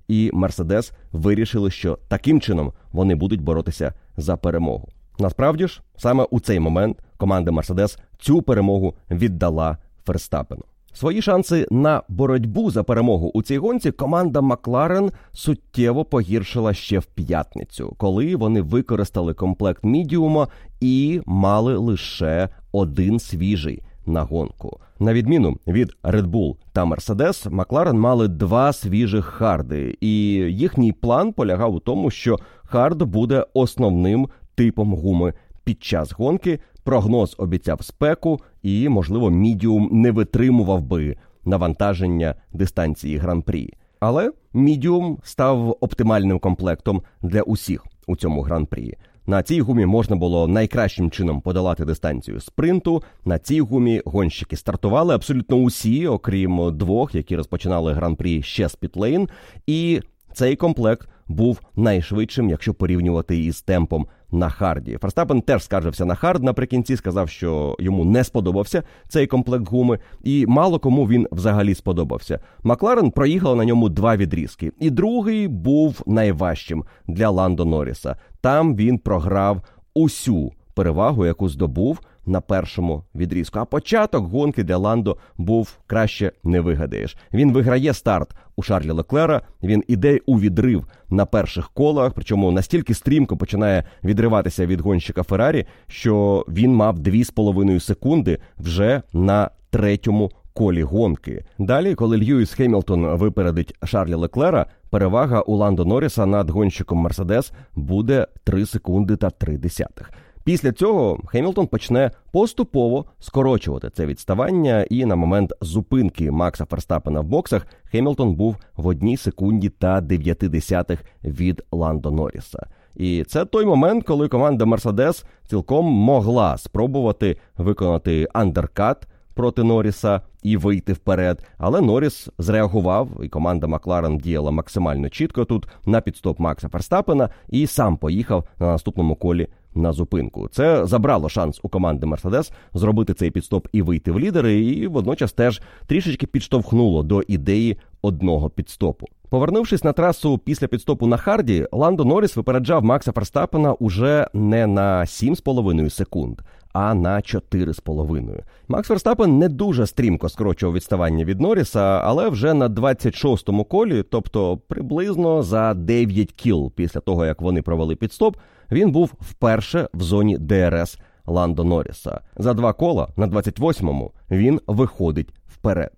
[0.09, 4.89] І Мерседес вирішили, що таким чином вони будуть боротися за перемогу.
[5.19, 10.63] Насправді ж, саме у цей момент команда Мерседес цю перемогу віддала Ферстапену.
[10.95, 17.05] Свої шанси на боротьбу за перемогу у цій гонці команда Макларен суттєво погіршила ще в
[17.05, 20.49] п'ятницю, коли вони використали комплект мідіума
[20.81, 24.81] і мали лише один свіжий на гонку.
[24.99, 31.33] На відміну від Red Bull та Mercedes, Макларен мали два свіжих харди, і їхній план
[31.33, 36.59] полягав у тому, що hard буде основним типом гуми під час гонки.
[36.85, 43.75] Прогноз обіцяв спеку, і, можливо, мідіум не витримував би навантаження дистанції гран-прі.
[44.01, 48.97] Але мідіум став оптимальним комплектом для усіх у цьому гран-прі.
[49.27, 53.03] На цій гумі можна було найкращим чином подолати дистанцію спринту.
[53.25, 58.95] На цій гумі гонщики стартували абсолютно усі, окрім двох, які розпочинали гран-прі ще з pit
[58.95, 59.29] lane.
[59.67, 60.01] І
[60.33, 64.99] цей комплект був найшвидшим, якщо порівнювати із темпом на харді.
[65.01, 70.47] Ферстапен теж скаржився на хард наприкінці, сказав, що йому не сподобався цей комплект гуми, і
[70.49, 72.41] мало кому він взагалі сподобався.
[72.63, 78.17] Макларен проїхав на ньому два відрізки, і другий був найважчим для Ландо Норріса.
[78.41, 79.63] Там він програв
[79.95, 83.59] усю перевагу, яку здобув на першому відрізку.
[83.59, 87.17] А початок гонки для Ландо був краще не вигадаєш.
[87.33, 89.43] Він виграє старт у Шарлі Леклера.
[89.63, 95.67] Він іде у відрив на перших колах, причому настільки стрімко починає відриватися від гонщика Феррарі,
[95.87, 100.31] що він мав 2,5 секунди вже на третьому.
[100.55, 101.45] Колі гонки.
[101.59, 108.27] Далі, коли Льюіс Хемілтон випередить Шарлі Леклера, перевага у Ландо Норріса над гонщиком Мерседес буде
[108.45, 110.11] 3 секунди та 3 десятих.
[110.45, 117.25] Після цього Хемілтон почне поступово скорочувати це відставання, і на момент зупинки Макса Ферстапена в
[117.25, 122.67] боксах Хемілтон був в одній секунді та 9 десятих від Ландо Норріса.
[122.97, 130.57] І це той момент, коли команда Мерседес цілком могла спробувати виконати андеркат проти Норріса і
[130.57, 131.47] вийти вперед.
[131.59, 137.67] Але Норріс зреагував, і команда Макларен діяла максимально чітко тут на підстоп Макса Ферстапена і
[137.67, 140.49] сам поїхав на наступному колі на зупинку.
[140.49, 145.33] Це забрало шанс у команди Мерседес зробити цей підстоп і вийти в лідери, і водночас
[145.33, 149.07] теж трішечки підштовхнуло до ідеї одного підстопу.
[149.33, 155.01] Повернувшись на трасу після підстопу на Харді, Ландо Норріс випереджав Макса Ферстапена уже не на
[155.01, 156.41] 7,5 секунд,
[156.73, 158.43] а на 4,5.
[158.69, 164.57] Макс Верстапен не дуже стрімко скорочував відставання від Норріса, але вже на 26-му колі, тобто
[164.57, 168.37] приблизно за 9 кіл після того, як вони провели підстоп,
[168.73, 172.21] він був вперше в зоні ДРС Ландо Норріса.
[172.37, 175.93] За два кола на 28-му він виходить вперед.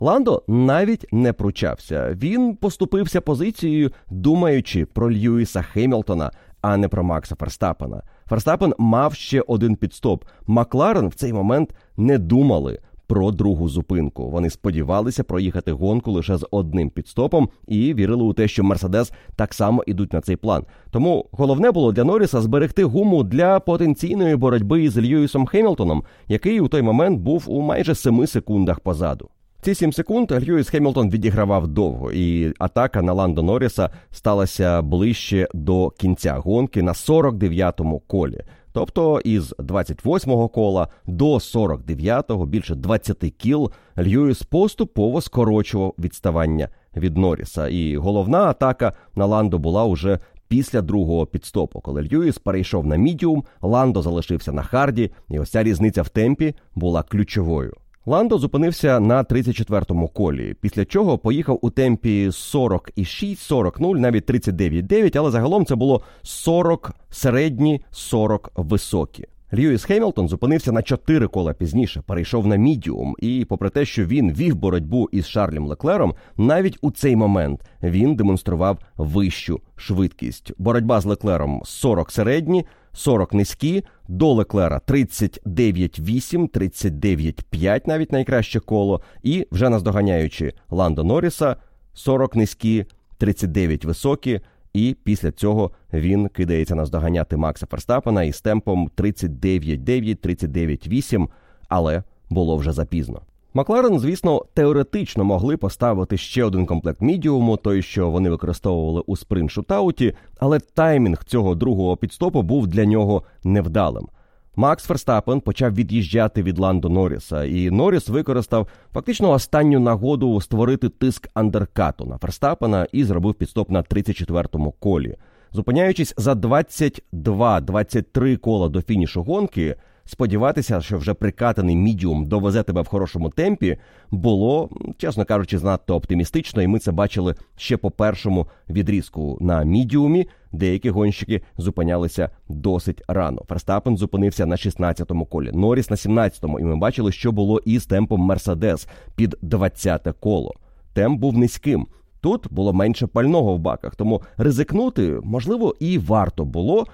[0.00, 2.10] Ландо навіть не пручався.
[2.14, 8.02] Він поступився позицією, думаючи про Льюіса Хемілтона, а не про Макса Ферстапена.
[8.26, 10.24] Ферстапен мав ще один підстоп.
[10.46, 14.30] Макларен в цей момент не думали про другу зупинку.
[14.30, 19.54] Вони сподівалися проїхати гонку лише з одним підстопом і вірили у те, що Мерседес так
[19.54, 20.64] само ідуть на цей план.
[20.90, 26.68] Тому головне було для Норріса зберегти гуму для потенційної боротьби з Льюісом Хемілтоном, який у
[26.68, 29.28] той момент був у майже семи секундах позаду.
[29.62, 35.90] Ці сім секунд Льюіс Хемілтон відігравав довго, і атака на Ландо Норріса сталася ближче до
[35.90, 38.40] кінця гонки на 49-му колі.
[38.78, 47.68] Тобто із 28-го кола до 49-го, більше 20 кіл, Льюіс поступово скорочував відставання від Норріса.
[47.68, 53.44] І головна атака на Ландо була уже після другого підстопу, коли Льюіс перейшов на мідіум,
[53.62, 57.74] Ландо залишився на харді, і ось ця різниця в темпі була ключовою.
[58.08, 65.30] Ландо зупинився на 34-му колі, після чого поїхав у темпі 46, 40-0, навіть 39-9, але
[65.30, 69.24] загалом це було 40 середні, 40 високі.
[69.54, 74.32] Льюіс Хемілтон зупинився на 4 кола пізніше, перейшов на мідіум, і, попри те, що він
[74.32, 80.52] вів боротьбу із Шарлем Леклером, навіть у цей момент він демонстрував вищу швидкість.
[80.58, 82.64] Боротьба з Леклером 40 середні,
[82.98, 91.56] 40 низькі, до Леклера 39-8, 39-5 навіть найкраще коло, і вже наздоганяючи Ландо Норріса
[91.94, 92.86] 40 низькі,
[93.18, 94.40] 39 високі.
[94.74, 101.28] І після цього він кидається наздоганяти Макса Ферстапена із темпом 39-9, 39-8,
[101.68, 103.22] але було вже запізно.
[103.58, 109.50] Макларен, звісно, теоретично могли поставити ще один комплект мідіуму, той, що вони використовували у спринт
[109.50, 114.08] шутауті, але таймінг цього другого підстопу був для нього невдалим.
[114.56, 121.28] Макс Ферстапен почав від'їжджати від Ландо Норріса, і Норріс використав фактично останню нагоду створити тиск
[121.34, 125.16] андеркату на Ферстапена і зробив підстоп на 34-му колі.
[125.52, 129.76] Зупиняючись за 22-23 кола до фінішу гонки,
[130.08, 133.76] сподіватися, що вже прикатаний мідіум довезе тебе в хорошому темпі,
[134.10, 140.28] було, чесно кажучи, занадто оптимістично, і ми це бачили ще по першому відрізку на мідіумі.
[140.52, 143.42] Деякі гонщики зупинялися досить рано.
[143.48, 148.20] Ферстапен зупинився на 16-му колі, Норріс на 17-му, і ми бачили, що було із темпом
[148.20, 150.54] Мерседес під 20-те коло.
[150.92, 151.86] Темп був низьким.
[152.20, 156.86] Тут було менше пального в баках, тому ризикнути можливо і варто було,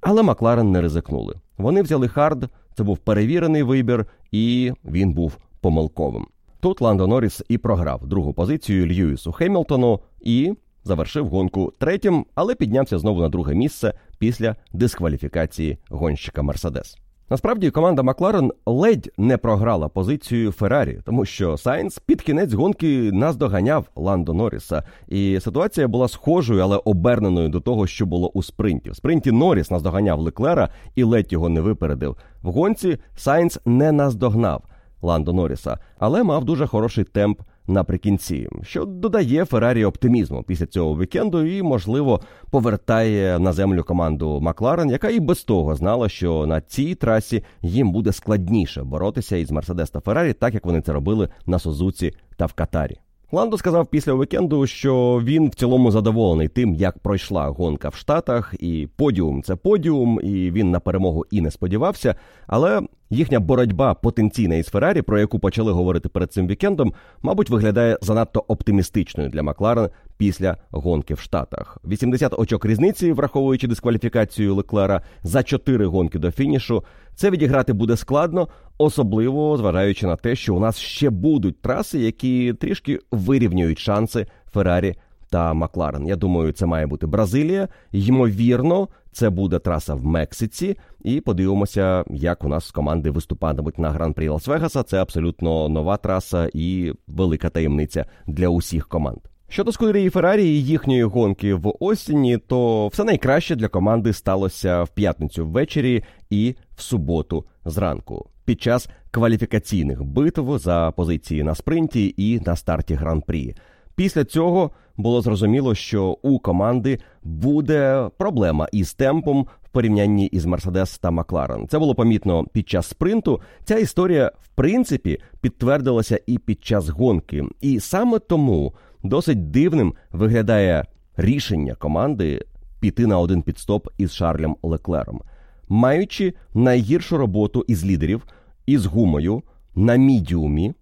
[0.00, 1.34] але Макларен не ризикнули.
[1.58, 6.26] Вони взяли хард, це був перевірений вибір, і він був помилковим.
[6.60, 10.54] Тут Ландо Норріс і програв другу позицію Льюісу Хемілтону і
[10.84, 17.01] завершив гонку третім, але піднявся знову на друге місце після дискваліфікації гонщика Мерседес.
[17.32, 23.86] Насправді команда Макларен ледь не програла позицію Феррарі, тому що Сайнс під кінець гонки наздоганяв
[23.96, 28.90] Ландо Норріса, і ситуація була схожою, але оберненою до того, що було у спринті.
[28.90, 32.16] В спринті Норріс наздоганяв Леклера і ледь його не випередив.
[32.42, 34.62] В гонці Сайнс не наздогнав
[35.02, 37.40] Ландо Норріса, але мав дуже хороший темп
[37.72, 42.20] наприкінці, що додає Феррарі оптимізму після цього вікенду і, можливо,
[42.50, 47.92] повертає на землю команду Макларен, яка і без того знала, що на цій трасі їм
[47.92, 52.46] буде складніше боротися із Мерседес та Феррарі, так як вони це робили на Сузуці та
[52.46, 52.96] в Катарі.
[53.34, 58.54] Ландо сказав після вікенду, що він в цілому задоволений тим, як пройшла гонка в Штатах,
[58.58, 62.14] і подіум це подіум, і він на перемогу і не сподівався.
[62.46, 62.80] Але
[63.12, 68.44] їхня боротьба потенційна із Феррарі, про яку почали говорити перед цим вікендом, мабуть, виглядає занадто
[68.48, 71.78] оптимістичною для Макларен після гонки в Штатах.
[71.84, 76.84] 80 очок різниці, враховуючи дискваліфікацію Леклера за 4 гонки до фінішу.
[77.14, 78.48] Це відіграти буде складно,
[78.78, 84.94] особливо зважаючи на те, що у нас ще будуть траси, які трішки вирівнюють шанси Феррарі
[85.32, 86.06] та Макларен.
[86.06, 87.68] Я думаю, це має бути Бразилія.
[87.92, 90.76] Ймовірно, це буде траса в Мексиці.
[91.04, 94.82] І подивимося, як у нас команди виступатимуть на гран-прі Лас-Вегаса.
[94.82, 99.18] Це абсолютно нова траса і велика таємниця для усіх команд.
[99.48, 104.88] Щодо Скудерії Феррарі і їхньої гонки в осені, то все найкраще для команди сталося в
[104.88, 112.40] п'ятницю ввечері і в суботу зранку під час кваліфікаційних битв за позиції на спринті і
[112.40, 113.54] на старті гран-прі.
[113.94, 120.98] Після цього було зрозуміло, що у команди буде проблема із темпом в порівнянні із Мерседес
[120.98, 121.68] та Макларен.
[121.68, 123.40] Це було помітно під час спринту.
[123.64, 127.44] Ця історія, в принципі, підтвердилася і під час гонки.
[127.60, 128.72] І саме тому
[129.02, 130.84] досить дивним виглядає
[131.16, 132.44] рішення команди
[132.80, 135.20] піти на один підстоп із Шарлем Леклером,
[135.68, 138.26] маючи найгіршу роботу із лідерів
[138.66, 139.42] із гумою
[139.74, 140.74] на мідіумі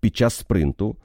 [0.00, 0.96] під час спринту.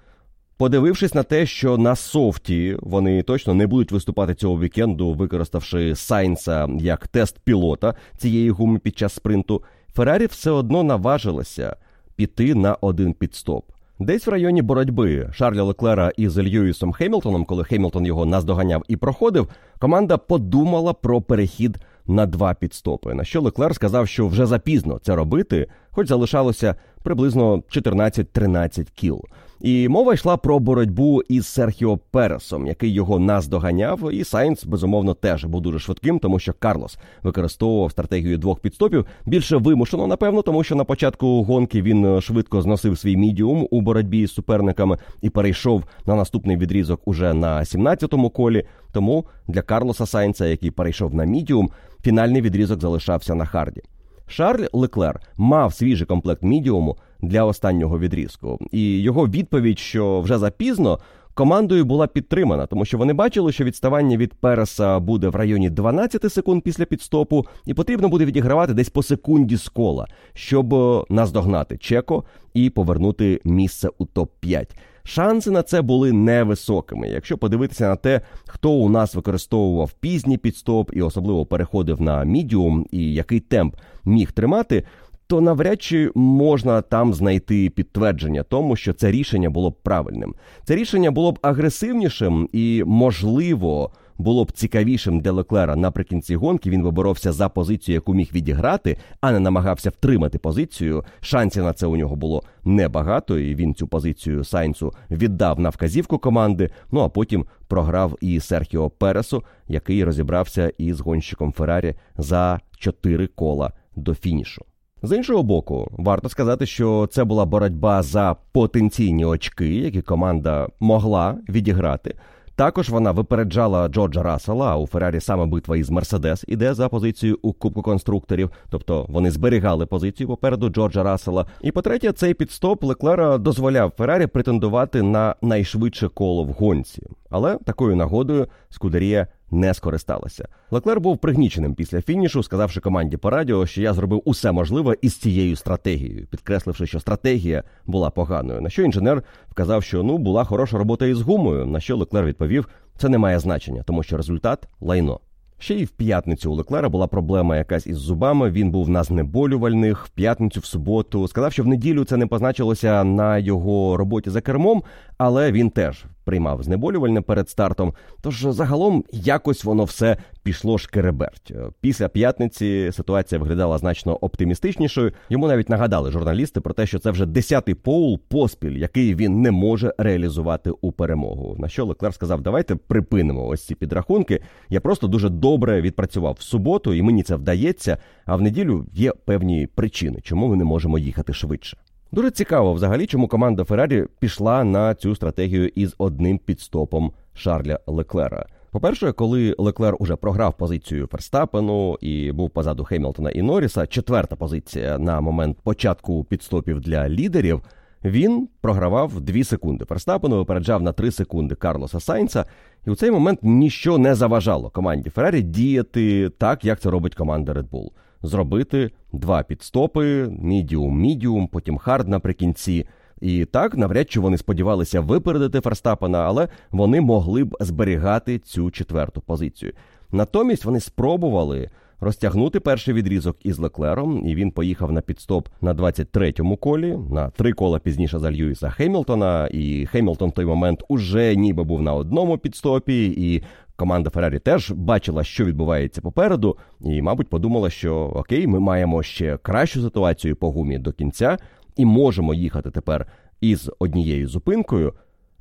[0.60, 6.70] Подивившись на те, що на софті вони точно не будуть виступати цього вікенду, використавши Сайнса
[6.80, 11.76] як тест пілота цієї гуми під час спринту, Феррарі все одно наважилася
[12.16, 13.66] піти на один підстоп.
[14.00, 19.50] Десь в районі боротьби Шарля Леклера із Льюісом Хемілтоном, коли Хемілтон його наздоганяв і проходив,
[19.80, 23.14] команда подумала про перехід на два підстопи.
[23.14, 29.22] На що Леклер сказав, що вже запізно це робити, хоч залишалося приблизно 14-13 кіл.
[29.62, 34.14] І мова йшла про боротьбу із Серхіо Пересом, який його наздоганяв.
[34.14, 39.58] І Сайнц, безумовно, теж був дуже швидким, тому що Карлос використовував стратегію двох підстопів більше
[39.58, 44.34] вимушено, напевно, тому що на початку гонки він швидко зносив свій мідіум у боротьбі з
[44.34, 48.64] суперниками і перейшов на наступний відрізок уже на 17-му колі.
[48.92, 51.70] Тому для Карлоса Сайнца, який перейшов на мідіум,
[52.04, 53.82] фінальний відрізок залишався на харді.
[54.28, 61.00] Шарль Леклер мав свіжий комплект мідіуму для останнього відрізку, і його відповідь, що вже запізно,
[61.34, 66.34] командою була підтримана, тому що вони бачили, що відставання від Переса буде в районі 12
[66.34, 70.76] секунд після підстопу, і потрібно буде відігравати десь по секунді з кола, щоб
[71.10, 77.10] наздогнати Чеко і повернути місце у топ 5 Шанси на це були невисокими.
[77.10, 82.86] Якщо подивитися на те, хто у нас використовував пізній підстоп і особливо переходив на мідіум,
[82.92, 84.84] і який темп міг тримати,
[85.30, 90.36] то навряд чи можна там знайти підтвердження тому, що це рішення було б правильним.
[90.64, 96.70] Це рішення було б агресивнішим і можливо було б цікавішим для Леклера наприкінці гонки.
[96.70, 101.04] Він виборовся за позицію, яку міг відіграти, а не намагався втримати позицію.
[101.22, 106.18] Шансів на це у нього було небагато, і він цю позицію Сайнцу віддав на вказівку
[106.18, 106.70] команди.
[106.92, 113.74] Ну а потім програв і Серхіо Пересу, який розібрався із гонщиком Феррарі за чотири кола
[113.96, 114.66] до фінішу.
[115.04, 121.38] З іншого боку, варто сказати, що це була боротьба за потенційні очки, які команда могла
[121.50, 122.16] відіграти.
[122.56, 127.40] Також вона випереджала Джорджа Рассела, а у Феррарі саме битва із Мерседес іде за позицію
[127.42, 131.46] у Кубку конструкторів, тобто вони зберігали позицію попереду Джорджа Рассела.
[131.62, 137.08] І по-третє, цей підстоп Леклера дозволяв Феррарі претендувати на найшвидше коло в гонці.
[137.30, 140.48] Але такою нагодою Скудерія не скористалася.
[140.72, 145.18] Леклер був пригніченим після фінішу, сказавши команді по радіо, що я зробив усе можливе із
[145.18, 148.62] цією стратегією, підкресливши, що стратегія була поганою.
[148.62, 151.66] На що інженер вказав, що ну була хороша робота із гумою.
[151.66, 155.20] На що Леклер відповів: це не має значення, тому що результат лайно.
[155.62, 158.52] Ще й в п'ятницю у Леклера була проблема якась із зубами.
[158.52, 161.28] Він був на знеболювальних в п'ятницю, в суботу.
[161.28, 164.84] Сказав, що в неділю це не позначилося на його роботі за кермом,
[165.18, 167.94] але він теж приймав знеболювальне перед стартом.
[168.22, 171.54] Тож загалом якось воно все пішло шкереберть.
[171.82, 175.12] Після п'ятниці ситуація виглядала значно оптимістичнішою.
[175.30, 179.52] Йому навіть нагадали журналісти про те, що це вже десятий поул поспіль, який він не
[179.52, 181.56] може реалізувати у перемогу.
[181.60, 184.42] На що Леклер сказав: Давайте припинимо ось ці підрахунки.
[184.70, 187.98] Я просто дуже добре відпрацював в суботу, і мені це вдається.
[188.26, 191.78] А в неділю є певні причини, чому ми не можемо їхати швидше.
[192.12, 198.46] Дуже цікаво, взагалі, чому команда Феррарі пішла на цю стратегію із одним підстопом Шарля Леклера.
[198.72, 204.98] По-перше, коли Леклер уже програв позицію Ферстапену і був позаду Хемілтона і Норріса, четверта позиція
[204.98, 207.62] на момент початку підстопів для лідерів.
[208.04, 209.86] Він програвав 2 секунди.
[209.86, 212.46] Ферстапену випереджав на 3 секунди Карлоса Сайнца,
[212.88, 217.54] і у цей момент ніщо не заважало команді Феррарі діяти так, як це робить команда
[217.54, 217.90] Red Bull
[218.22, 222.86] зробити два пітстопи, мідіум, мідіум, потім хард наприкінці.
[223.22, 229.22] І так, навряд чи вони сподівалися випередити Ферстапена, але вони могли б зберігати цю четверту
[229.22, 229.74] позицію.
[230.12, 236.58] Натомість вони спробували розтягнути перший відрізок із Леклером, і він поїхав на пітстоп на 23-му
[236.58, 239.48] колі, на три кола пізніше за Льюіса Хемілтона.
[239.48, 243.44] І Хемілтон в той момент уже ніби був на одному пітстопі, і
[243.80, 249.38] команда Феррарі теж бачила, що відбувається попереду, і, мабуть, подумала, що окей, ми маємо ще
[249.38, 251.38] кращу ситуацію по гумі до кінця,
[251.76, 253.08] і можемо їхати тепер
[253.42, 254.94] із однією зупинкою.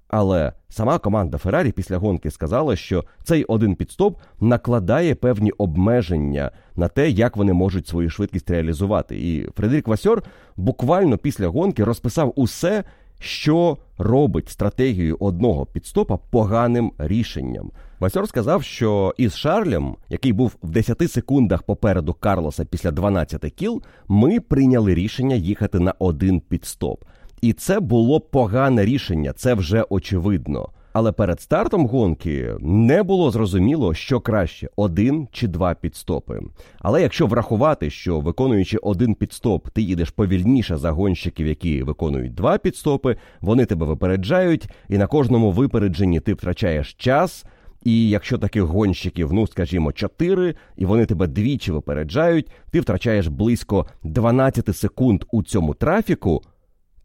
[0.09, 6.89] Але сама команда Феррарі після гонки сказала, що цей один підстоп накладає певні обмеження на
[6.89, 9.29] те, як вони можуть свою швидкість реалізувати.
[9.29, 10.23] І Фредерік Васьор
[10.57, 12.85] буквально після гонки розписав усе,
[13.19, 17.71] що робить стратегію одного підстопа поганим рішенням.
[18.01, 23.83] Басьор сказав, що із Шарлем, який був в 10 секундах попереду Карлоса після 12 кіл,
[24.09, 27.05] ми прийняли рішення їхати на один підстоп.
[27.41, 30.69] І це було погане рішення, це вже очевидно.
[30.99, 36.41] Але перед стартом гонки не було зрозуміло, що краще один чи два підстопи.
[36.79, 42.59] Але якщо врахувати, що виконуючи один підстоп, ти їдеш повільніше за гонщиків, які виконують два
[42.59, 47.45] підстопи, вони тебе випереджають, і на кожному випередженні ти втрачаєш час.
[47.85, 53.87] І якщо таких гонщиків, ну скажімо, чотири, і вони тебе двічі випереджають, ти втрачаєш близько
[54.03, 56.43] 12 секунд у цьому трафіку.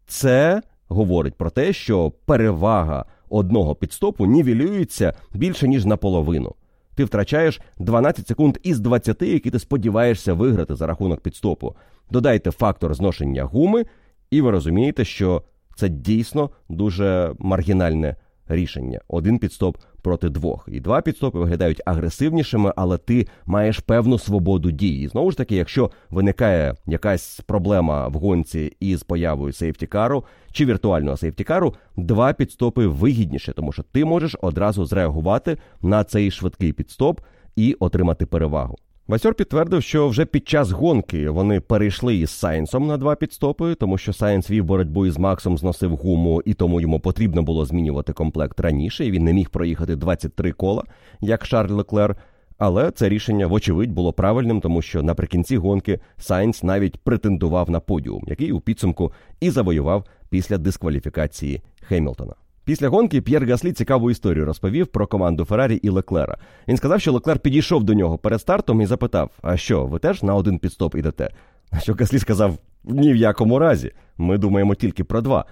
[0.06, 3.04] Це говорить про те, що перевага
[3.34, 6.54] одного підстопу нівелюється більше ніж наполовину.
[6.94, 11.74] Ти втрачаєш 12 секунд із 20, які ти сподіваєшся виграти за рахунок підстопу.
[12.10, 13.84] Додайте фактор зношення гуми,
[14.30, 15.42] і ви розумієте, що
[15.76, 18.16] це дійсно дуже маргінальне
[18.48, 19.00] рішення.
[19.08, 20.68] Один пітстоп проти двох.
[20.72, 25.08] І два пітстопи виглядають агресивнішими, але ти маєш певну свободу дії.
[25.08, 31.74] Знову ж таки, якщо виникає якась проблема в гонці із появою сейфті-кару чи віртуального сейфті-кару,
[31.96, 37.20] два пітстопи вигідніше, тому що ти можеш одразу зреагувати на цей швидкий пітстоп
[37.56, 38.76] і отримати перевагу.
[39.08, 43.98] Васьор підтвердив, що вже під час гонки вони перейшли із Сайнсом на два пітстопи, тому
[43.98, 48.60] що Сайнс вів боротьбу із Максом, зносив гуму, і тому йому потрібно було змінювати комплект
[48.60, 49.06] раніше.
[49.06, 50.82] і Він не міг проїхати 23 кола,
[51.20, 52.16] як Шарль Леклер.
[52.58, 58.24] Але це рішення, вочевидь, було правильним, тому що наприкінці гонки Сайнс навіть претендував на подіум,
[58.26, 62.34] який у підсумку і завоював після дискваліфікації Хемілтона.
[62.64, 66.38] Після гонки П'єр Гаслі цікаву історію розповів про команду Феррарі і Леклера.
[66.68, 70.22] Він сказав, що Леклер підійшов до нього перед стартом і запитав: А що, ви теж
[70.22, 71.30] на один пітстоп ідете?
[71.72, 73.92] На що Гаслі сказав: ні в якому разі.
[74.18, 75.44] Ми думаємо тільки про два.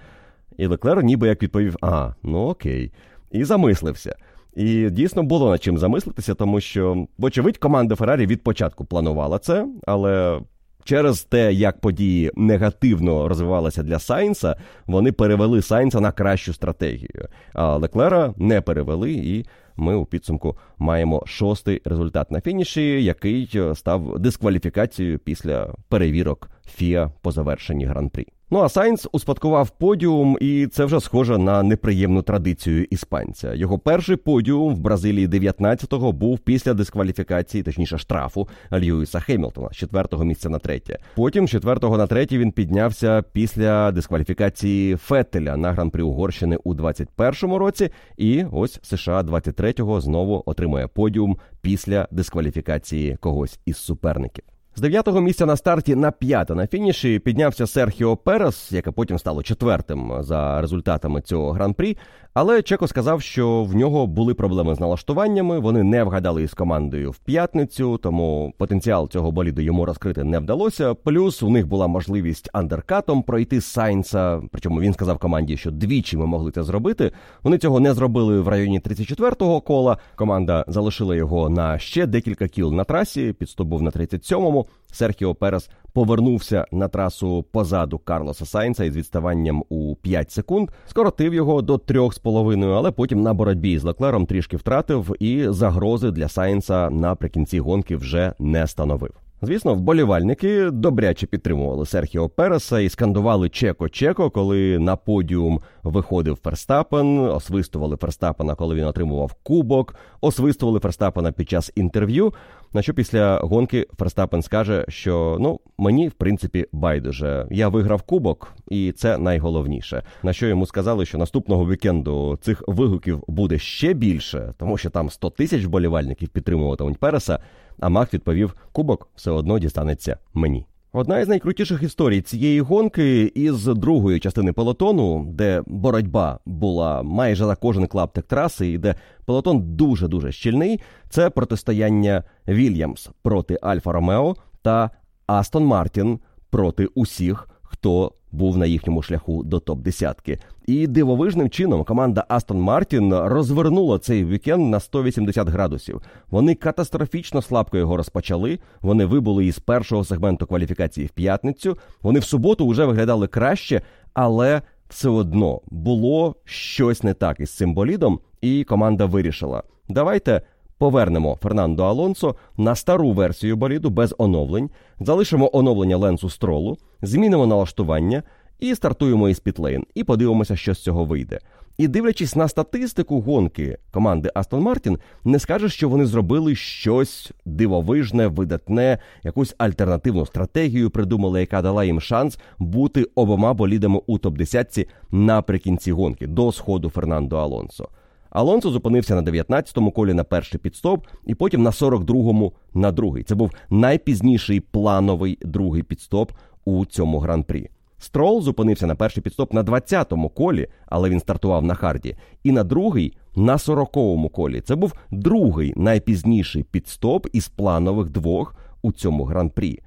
[0.57, 2.91] І Леклер ніби як відповів: А, ну окей.
[3.31, 4.15] І замислився.
[4.55, 9.67] І дійсно було над чим замислитися, тому що, вочевидь, команда Феррарі від початку планувала це,
[9.87, 10.41] але
[10.83, 14.55] Через те, як події негативно розвивалися для Сайнса,
[14.85, 17.27] вони перевели Сайнса на кращу стратегію.
[17.53, 24.19] А Леклера не перевели, і ми у підсумку маємо шостий результат на фініші, який став
[24.19, 28.27] дискваліфікацією після перевірок ФІА по завершенні гран-прі.
[28.53, 33.53] Ну а Сайнс успадкував подіум, і це вже схоже на неприємну традицію іспанця.
[33.53, 40.23] Його перший подіум в Бразилії 19-го був після дискваліфікації, точніше штрафу Льюіса Хемілтона з четвертого
[40.23, 40.99] місця на третє.
[41.15, 47.59] Потім з четвертого на третє він піднявся після дискваліфікації Феттеля на гран-прі Угорщини у 21-му
[47.59, 47.89] році.
[48.17, 54.52] І ось США 23-го знову отримує подіум після дискваліфікації когось із суперників.
[54.75, 59.43] З дев'ятого місця на старті на п'яте на фініші піднявся Серхіо Перес, яке потім стало
[59.43, 61.97] четвертим за результатами цього гран-прі.
[62.35, 65.59] Але Чеко сказав, що в нього були проблеми з налаштуваннями.
[65.59, 70.93] Вони не вгадали із командою в п'ятницю, тому потенціал цього боліду йому розкрити не вдалося.
[70.93, 74.41] Плюс у них була можливість андеркатом пройти Сайнса.
[74.51, 77.11] Причому він сказав команді, що двічі ми могли це зробити.
[77.43, 79.97] Вони цього не зробили в районі 34-го кола.
[80.15, 83.33] Команда залишила його на ще декілька кіл на трасі.
[83.33, 84.65] Підстоп був на 37-му.
[84.93, 91.61] Серхіо Перес повернувся на трасу позаду Карлоса Сайнса із відставанням у 5 секунд, скоротив його
[91.61, 97.59] до 3,5, але потім на боротьбі з Леклером трішки втратив і загрози для Сайнса наприкінці
[97.59, 99.22] гонки вже не становив.
[99.45, 107.97] Звісно, вболівальники добряче підтримували Серхіо Переса і скандували Чеко-Чеко, коли на подіум виходив Ферстапен, освистували
[107.97, 112.33] Ферстапена, коли він отримував кубок, освистували Ферстапена під час інтерв'ю.
[112.73, 117.47] На що після гонки Ферстапен скаже, що ну мені в принципі байдуже.
[117.51, 120.03] Я виграв кубок, і це найголовніше.
[120.23, 125.09] На що йому сказали, що наступного вікенду цих вигуків буде ще більше, тому що там
[125.09, 127.39] 100 тисяч вболівальників підтримуватимуть Переса.
[127.79, 130.65] А Мак відповів: Кубок все одно дістанеться мені.
[130.95, 137.55] Одна із найкрутіших історій цієї гонки із другої частини пелотону, де боротьба була майже за
[137.55, 138.95] кожен клаптик траси, і де
[139.25, 140.79] пелотон дуже дуже щільний.
[141.09, 144.89] Це протистояння Вільямс проти Альфа Ромео та
[145.27, 146.19] Астон Мартін
[146.49, 150.39] проти усіх, хто був на їхньому шляху до топ десятки.
[150.65, 156.01] І дивовижним чином команда Астон Мартін розвернула цей вікенд на 180 градусів.
[156.29, 158.59] Вони катастрофічно слабко його розпочали.
[158.81, 161.77] Вони вибули із першого сегменту кваліфікації в п'ятницю.
[162.01, 163.81] Вони в суботу вже виглядали краще,
[164.13, 170.41] але все одно було щось не так із цим болідом, і команда вирішила: давайте.
[170.77, 174.69] Повернемо Фернандо Алонсо на стару версію боліду без оновлень,
[174.99, 178.23] залишимо оновлення Ленсу Стролу, змінимо налаштування
[178.59, 181.39] і стартуємо із Пітлейн, і подивимося, що з цього вийде.
[181.77, 188.27] І дивлячись на статистику гонки команди Астон Мартін, не скажеш, що вони зробили щось дивовижне,
[188.27, 194.89] видатне, якусь альтернативну стратегію придумали, яка дала їм шанс бути обома болідами у топ 10
[195.11, 197.89] наприкінці гонки до сходу Фернандо Алонсо.
[198.33, 203.23] Алонсо зупинився на 19-му колі на перший підстоп, і потім на 42-му на другий.
[203.23, 206.31] Це був найпізніший плановий другий підстоп
[206.65, 207.69] у цьому гран-прі.
[207.97, 212.63] Строл зупинився на перший пітстоп на 20-му колі, але він стартував на харді, і на
[212.63, 214.61] другий на 40-му колі.
[214.61, 219.79] Це був другий найпізніший пітстоп із планових двох у цьому гран-прі.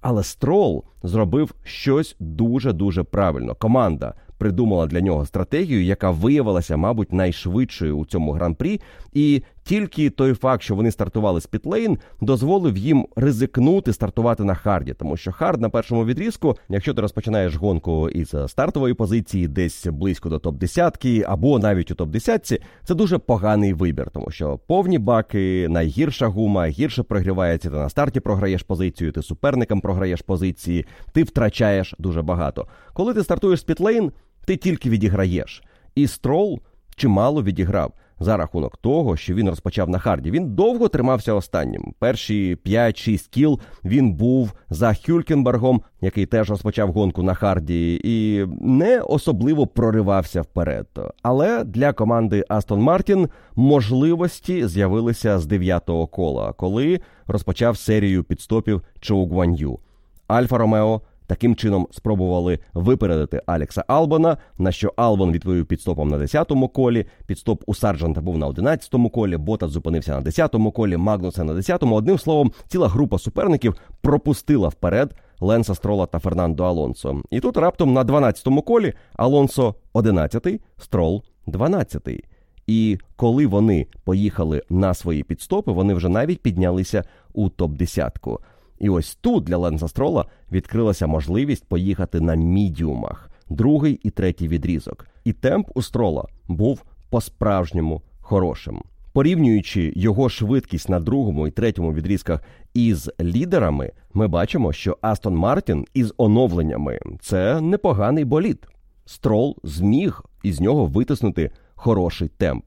[0.00, 3.54] Але Строл зробив щось дуже дуже правильно.
[3.54, 8.80] Команда придумала для нього стратегію, яка виявилася, мабуть, найшвидшою у цьому гран-прі.
[9.12, 14.94] І тільки той факт, що вони стартували з пітлейн, дозволив їм ризикнути стартувати на харді,
[14.94, 20.28] тому що хард на першому відрізку, якщо ти розпочинаєш гонку із стартової позиції, десь близько
[20.28, 24.98] до топ 10 або навіть у топ 10 це дуже поганий вибір, тому що повні
[24.98, 27.70] баки, найгірша гума, гірше прогрівається.
[27.70, 32.66] Ти на старті програєш позицію, ти суперникам програєш позиції, ти втрачаєш дуже багато.
[32.92, 34.12] Коли ти стартуєш з Пітлейн,
[34.44, 35.62] ти тільки відіграєш.
[35.94, 36.60] І строл
[36.96, 40.30] чимало відіграв за рахунок того, що він розпочав на харді.
[40.30, 41.94] Він довго тримався останнім.
[41.98, 49.00] Перші 5-6 кіл він був за Хюлькенбергом, який теж розпочав гонку на харді, і не
[49.00, 50.86] особливо проривався вперед.
[51.22, 59.26] Але для команди Астон Мартін можливості з'явилися з дев'ятого кола, коли розпочав серію пітстопів Чоу
[59.26, 59.78] Гуан'ю.
[60.26, 66.68] Альфа Ромео Таким чином спробували випередити Алекса Албона, на що Албон відповів пітстопом на 10-му
[66.68, 67.06] колі.
[67.26, 69.36] Пітстоп у Сарджанта був на 11-му колі.
[69.36, 71.94] Ботас зупинився на 10-му колі, Магнуссен на 10-му.
[71.94, 77.22] Одним словом, ціла група суперників пропустила вперед Ленса Строла та Фернандо Алонсо.
[77.30, 82.24] І тут раптом на 12-му колі Алонсо 11-й, Строл 12-й.
[82.66, 88.38] І коли вони поїхали на свої підстопи, вони вже навіть піднялися у топ-10.
[88.78, 95.06] І ось тут для Ленса Строла відкрилася можливість поїхати на мідіумах, другий і третій відрізок.
[95.24, 98.82] І темп у строла був по-справжньому хорошим.
[99.12, 102.40] Порівнюючи його швидкість на другому і третьому відрізках
[102.74, 108.66] із лідерами, ми бачимо, що Астон Мартін із оновленнями це непоганий болід.
[109.06, 112.64] Строл зміг із нього витиснути хороший темп.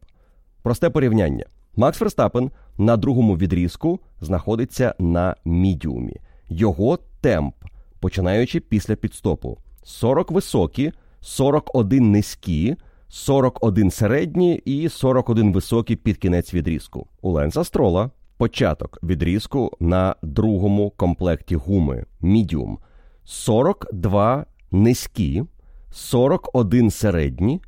[0.61, 1.45] Просте порівняння.
[1.75, 6.15] Макс Ферстапен на другому відрізку знаходиться на мідіумі.
[6.49, 7.55] Його темп,
[7.99, 12.75] починаючи після підстопу, 40 високі, 41 низькі,
[13.09, 17.07] 41 середні і 41 високі під кінець відрізку.
[17.21, 22.80] У Ленса Строла початок відрізку на другому комплекті гуми мідіум,
[23.23, 25.43] 42 низькі,
[25.91, 27.61] 41 середні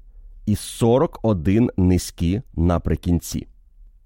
[0.45, 3.47] і 41 низькі наприкінці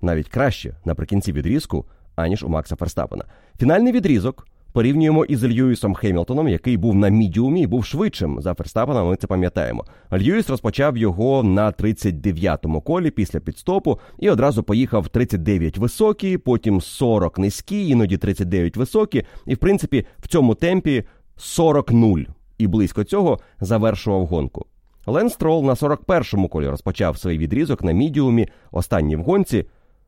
[0.04, 1.86] навіть краще наприкінці відрізку,
[2.16, 3.26] аніж у Макса Ферстапена.
[3.60, 9.04] Фінальний відрізок порівнюємо із Льюісом Хемілтоном, який був на мідіумі і був швидшим за Ферстапена.
[9.04, 9.86] Ми це пам'ятаємо.
[10.14, 17.40] Льюіс розпочав його на 39-му колі після підстопу і одразу поїхав 39 високі, потім 40
[17.40, 19.24] низькі, іноді 39 високі.
[19.46, 21.04] І в принципі в цьому темпі
[21.38, 22.28] 40-0.
[22.58, 24.66] І близько цього завершував гонку.
[25.06, 29.66] Лен Строл на 41-му колі розпочав свій відрізок на мідіумі, останній в гонці.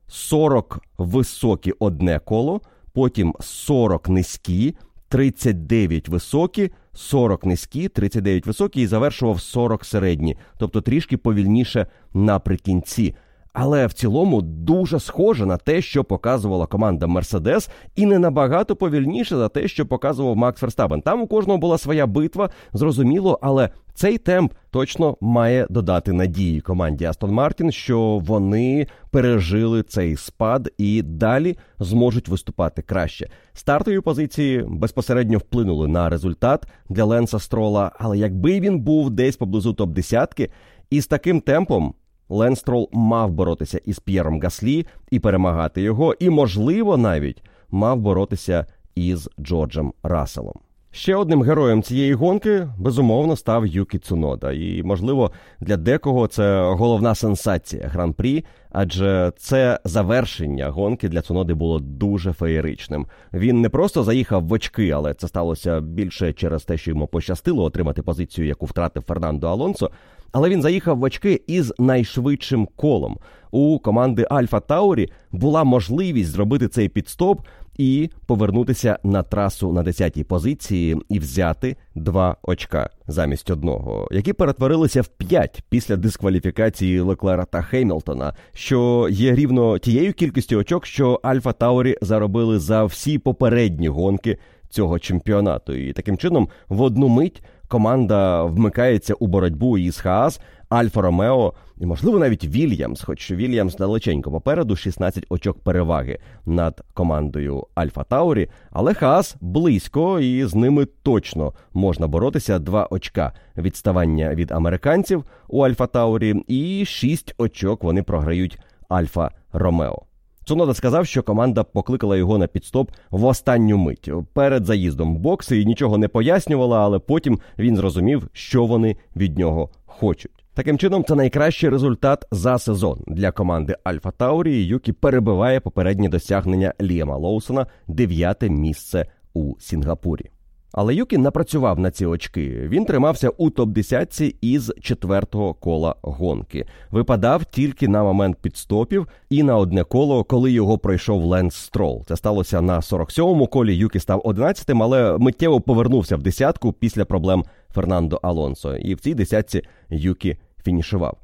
[0.08, 2.62] 40 високі одне коло,
[2.93, 4.76] потім 40 низькі,
[5.10, 13.16] 39 високі, 40 низькі, 39 високі і завершував 40 середні, тобто трішки повільніше наприкінці
[13.56, 19.38] але в цілому дуже схоже на те, що показувала команда Мерседес, і не набагато повільніше
[19.38, 21.01] за те, що показував Макс Ферстапен.
[21.01, 27.06] Там у кожного була своя битва, зрозуміло, але цей темп точно має додати надії команді
[27.06, 33.30] Астон Мартін, що вони пережили цей спад і далі зможуть виступати краще.
[33.53, 39.74] Стартові позиції безпосередньо вплинули на результат для Ленса Строла, але якби він був десь поблизу
[39.74, 40.49] топ десятки
[40.89, 41.93] і з таким темпом.
[42.30, 48.65] Ленстрол мав боротися із П'єром Гаслі і перемагати його, і, можливо, навіть мав боротися
[48.95, 50.59] із Джорджем Расселом.
[50.96, 54.52] Ще одним героєм цієї гонки безумовно став Юкі Цунода.
[54.52, 61.80] І, можливо, для декого це головна сенсація гран-прі, адже це завершення гонки для Цуноди було
[61.80, 63.08] дуже феєричним.
[63.34, 67.64] Він не просто заїхав в очки, але це сталося більше через те, що йому пощастило
[67.64, 69.91] отримати позицію, яку втратив Фернандо Алонсо.
[70.32, 73.18] Але він заїхав в очки із найшвидшим колом.
[73.52, 77.41] У команди Альфа Таурі була можливість зробити цей підстоп
[77.78, 85.01] і повернутися на трасу на 10-й позиції і взяти два очка замість одного, які перетворилися
[85.01, 91.51] в п'ять після дискваліфікації Леклера та Хеймлтона, що є рівно тією кількістю очок, що Альфа
[91.51, 94.38] Таурі заробили за всі попередні гонки
[94.69, 95.73] цього чемпіонату.
[95.73, 101.86] І таким чином в одну мить команда вмикається у боротьбу із Хаас, Альфа Ромео і,
[101.86, 108.93] можливо, навіть Вільямс, хоч Вільямс далеченько попереду 16 очок переваги над командою Альфа Таурі, але
[108.93, 115.88] Хаас близько, і з ними точно можна боротися два очка відставання від американців у Альфа
[115.88, 118.59] Таурі, і 6 очок вони програють
[118.89, 120.01] Альфа Ромео.
[120.45, 125.65] Цунода сказав, що команда покликала його на піт-стоп в останню мить перед заїздом бокси і
[125.65, 130.45] нічого не пояснювала, але потім він зрозумів, що вони від нього хочуть.
[130.56, 136.74] Таким чином, це найкращий результат за сезон для команди Альфа Таурі, Юкі перебиває попередні досягнення
[136.82, 140.30] Ліама Лоусона дев'яте місце у Сінгапурі.
[140.72, 142.68] Але Юкі напрацював на ці очки.
[142.68, 146.66] Він тримався у топ-10 із четвертого кола гонки.
[146.91, 152.03] Випадав тільки на момент підстопів і на одне коло, коли його пройшов Ленс Строл.
[152.08, 153.76] Це сталося на 47-му колі.
[153.76, 157.43] Юкі став 11-тим, але миттєво повернувся в десятку після проблем
[157.74, 158.76] Фернандо Алонсо.
[158.76, 161.18] І в цій десятці Юкі фінішував.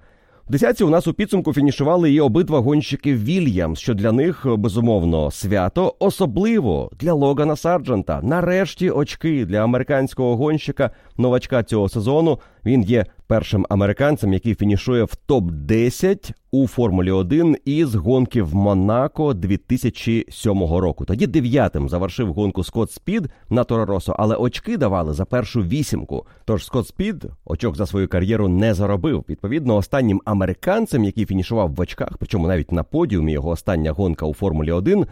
[0.48, 5.32] В десятці у нас у підсумку фінішували і обидва гонщики Вільямс, що для них безумовно
[5.32, 8.20] свято, особливо для Логана Сарджента.
[8.24, 12.40] Нарешті очки для американського гонщика новачка цього сезону.
[12.66, 18.56] Він є першим американцем, який фінішує в топ 10 у Формулі 1 із гонки в
[18.56, 21.06] Монако 2007 року.
[21.06, 26.26] Тоді дев'ятим завершив гонку Скотт Спід на Торо Россо, але очки давали за першу вісімку.
[26.46, 29.26] Тож Скотт Спід очок за свою кар'єру не заробив.
[29.30, 34.34] Відповідно, останнім американцем, який фінішував в очках, причому навіть на подіумі його остання гонка у
[34.34, 35.06] Формулі 1,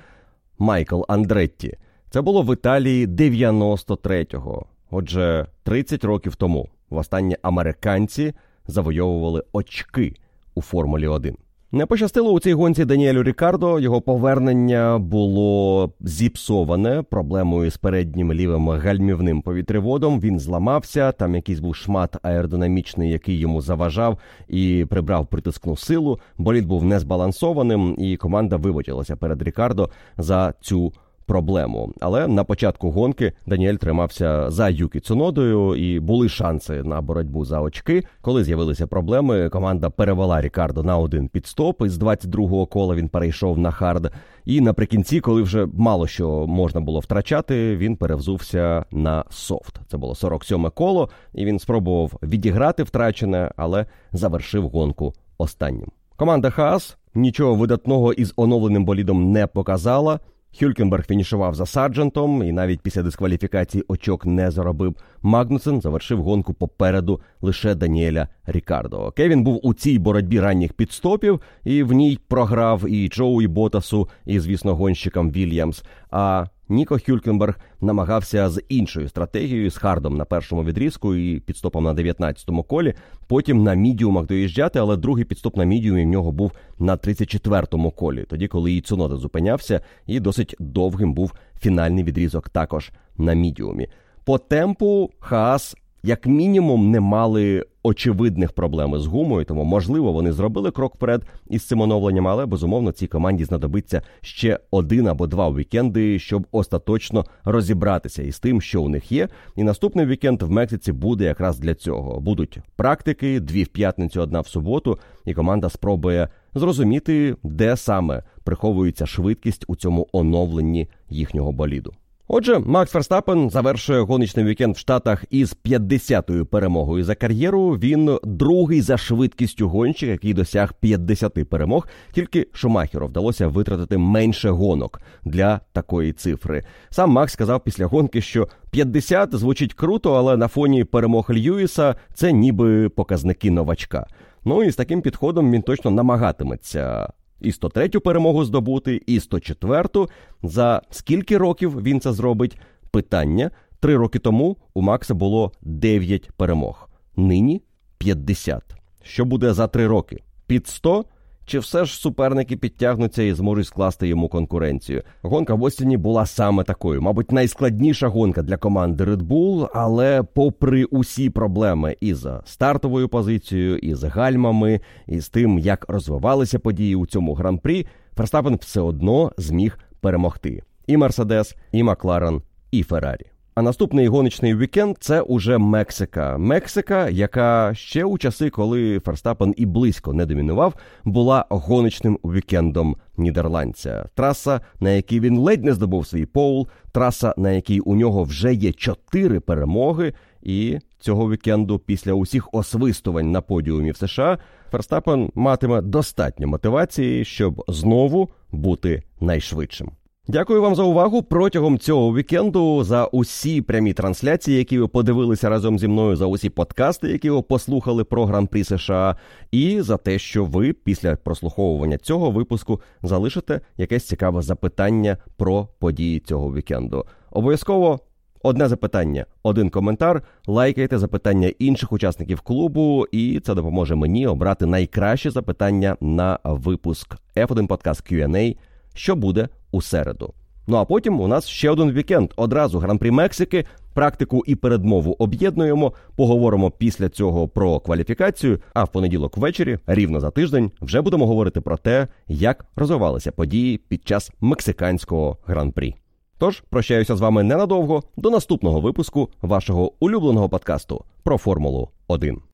[0.60, 1.78] Майкл Андретті.
[2.10, 4.66] Це було в Італії 93-го.
[4.92, 8.34] Отже, 30 років тому востаннє американці
[8.68, 10.14] завойовували очки
[10.56, 11.38] у Формулі 1.
[11.72, 13.80] Не пощастило у цій гонці Даніелю Рікардо.
[13.80, 20.20] Його повернення було зіпсоване проблемою з переднім лівим гальмівним повітреводом.
[20.20, 21.12] Він зламався.
[21.12, 24.18] Там якийсь був шмат аеродинамічний, який йому заважав
[24.48, 26.20] і прибрав притискну силу.
[26.38, 30.94] Болід був незбалансованим, і команда виводилася перед Рікардо за цю
[31.30, 31.94] проблему.
[32.00, 37.62] Але на початку гонки Даніель тримався за Юкі Цунодою, і були шанси на боротьбу за
[37.62, 38.04] очки.
[38.22, 41.82] Коли з'явилися проблеми, команда перевела Рікардо на один піт-стоп.
[41.86, 44.12] Із 22-го кола він перейшов на hard.
[44.46, 49.82] І наприкінці, коли вже мало що можна було втрачати, він перевзувся на soft.
[49.88, 55.88] Це було 47-ме коло, і він спробував відіграти втрачене, але завершив гонку останнім.
[56.16, 60.20] Команда Хаас нічого видатного із оновленим болідом не показала.
[60.60, 64.96] Хюлькенберг фінішував за Сарджентом і навіть після дискваліфікації очок не заробив.
[65.22, 69.12] Магнусен завершив гонку попереду лише Даніеля Рікардо.
[69.12, 74.10] Кевін був у цій боротьбі ранніх підстопів і в ній програв і Джоу, і Ботасу,
[74.26, 75.84] і, звісно, гонщикам Вільямс.
[76.12, 81.94] А Ніко Хюлькенберг намагався з іншою стратегією з хардом на першому відрізку і підстопом на
[81.94, 82.94] 19-му колі.
[83.28, 88.26] Потім на мідіумах доїжджати, але другий підстоп на мідіумі в нього був на 34-му колі,
[88.30, 93.88] тоді коли і Цунода зупинявся, і досить довгим був фінальний відрізок також на мідіумі.
[94.26, 100.72] По темпу Хаас як мінімум не мали очевидних проблем з гумою, тому можливо вони зробили
[100.72, 106.20] крок вперед із цим оновленням, але безумовно цій команді знадобиться ще один або два вікенди,
[106.20, 109.28] щоб остаточно розібратися із тим, що у них є.
[109.56, 112.20] І наступний вікенд в Мексиці буде якраз для цього.
[112.20, 119.06] Будуть практики, дві в п'ятницю, одна в суботу, і команда спробує зрозуміти, де саме приховується
[119.06, 121.94] швидкість у цьому оновленні їхнього боліду.
[122.32, 127.70] Отже, Макс Ферстапен завершує гоночний вікенд в Штатах із 50-ю перемогою за кар'єру.
[127.70, 131.88] Він другий за швидкістю гонщик, який досяг 50 перемог.
[132.14, 136.64] Тільки Шумахеру вдалося витратити менше гонок для такої цифри.
[136.90, 142.32] Сам Макс сказав після гонки, що 50 звучить круто, але на фоні перемог Льюіса це
[142.32, 144.08] ніби показники новачка.
[144.46, 147.08] Ну і з таким підходом він точно намагатиметься
[147.42, 150.10] і 103-ю перемогу здобути, і 104-ту.
[150.44, 152.58] За скільки років він це зробить?
[152.92, 153.52] Питання.
[153.80, 156.90] Три роки тому у Макса було 9 перемог.
[157.16, 157.62] Нині
[157.98, 158.64] 50.
[159.04, 160.24] Що буде за три роки?
[160.48, 161.06] Під 100?
[161.50, 165.04] Чи все ж суперники підтягнуться і зможуть скласти йому конкуренцію?
[165.22, 170.84] Гонка в Остіні була саме такою, мабуть, найскладніша гонка для команди Red Bull, але попри
[170.84, 177.34] усі проблеми із стартовою позицією, із гальмами, і з тим, як розвивалися події у цьому
[177.34, 177.88] гран-прі,
[178.18, 182.42] Ферстапен все одно зміг перемогти і Мерседес, і Макларен,
[182.72, 183.26] і Феррарі.
[183.56, 186.38] А наступний гоночний вікенд це уже Мексика.
[186.38, 190.74] Мексика, яка ще у часи, коли Ферстапен і близько не домінував,
[191.06, 194.06] була гоночним вікендом нідерландця.
[194.16, 198.54] Траса, на якій він ледь не здобув свій поул, траса, на якій у нього вже
[198.54, 200.14] є чотири перемоги.
[200.42, 204.38] І цього вікенду, після усіх освистувань на подіумі в США,
[204.72, 209.92] Ферстапен матиме достатньо мотивації, щоб знову бути найшвидшим.
[210.32, 215.80] Дякую вам за увагу протягом цього вікенду за усі прямі трансляції, які ви подивилися разом
[215.80, 219.16] зі мною, за усі подкасти, які ви послухали про гран-прі США,
[219.52, 226.20] і за те, що ви після прослуховування цього випуску залишите якесь цікаве запитання про події
[226.20, 227.06] цього вікенду.
[227.32, 228.00] Обов'язково.
[228.44, 230.24] Одне запитання, один коментар.
[230.48, 237.68] Лайкайте запитання інших учасників клубу, і це допоможе мені обрати найкраще запитання на випуск F1
[237.68, 238.56] Podcast Q&A,
[238.94, 240.34] що буде у середу.
[240.68, 242.32] Ну а потім у нас ще один вікенд.
[242.36, 245.94] Одразу гран-прі Мексики, практику і передмову об'єднуємо.
[246.16, 248.60] Поговоримо після цього про кваліфікацію.
[248.74, 253.78] А в понеділок ввечері, рівно за тиждень, вже будемо говорити про те, як розвивалися події
[253.78, 255.96] під час мексиканського гран-прі.
[256.38, 262.49] Тож прощаюся з вами ненадовго до наступного випуску вашого улюбленого подкасту про Формулу 1.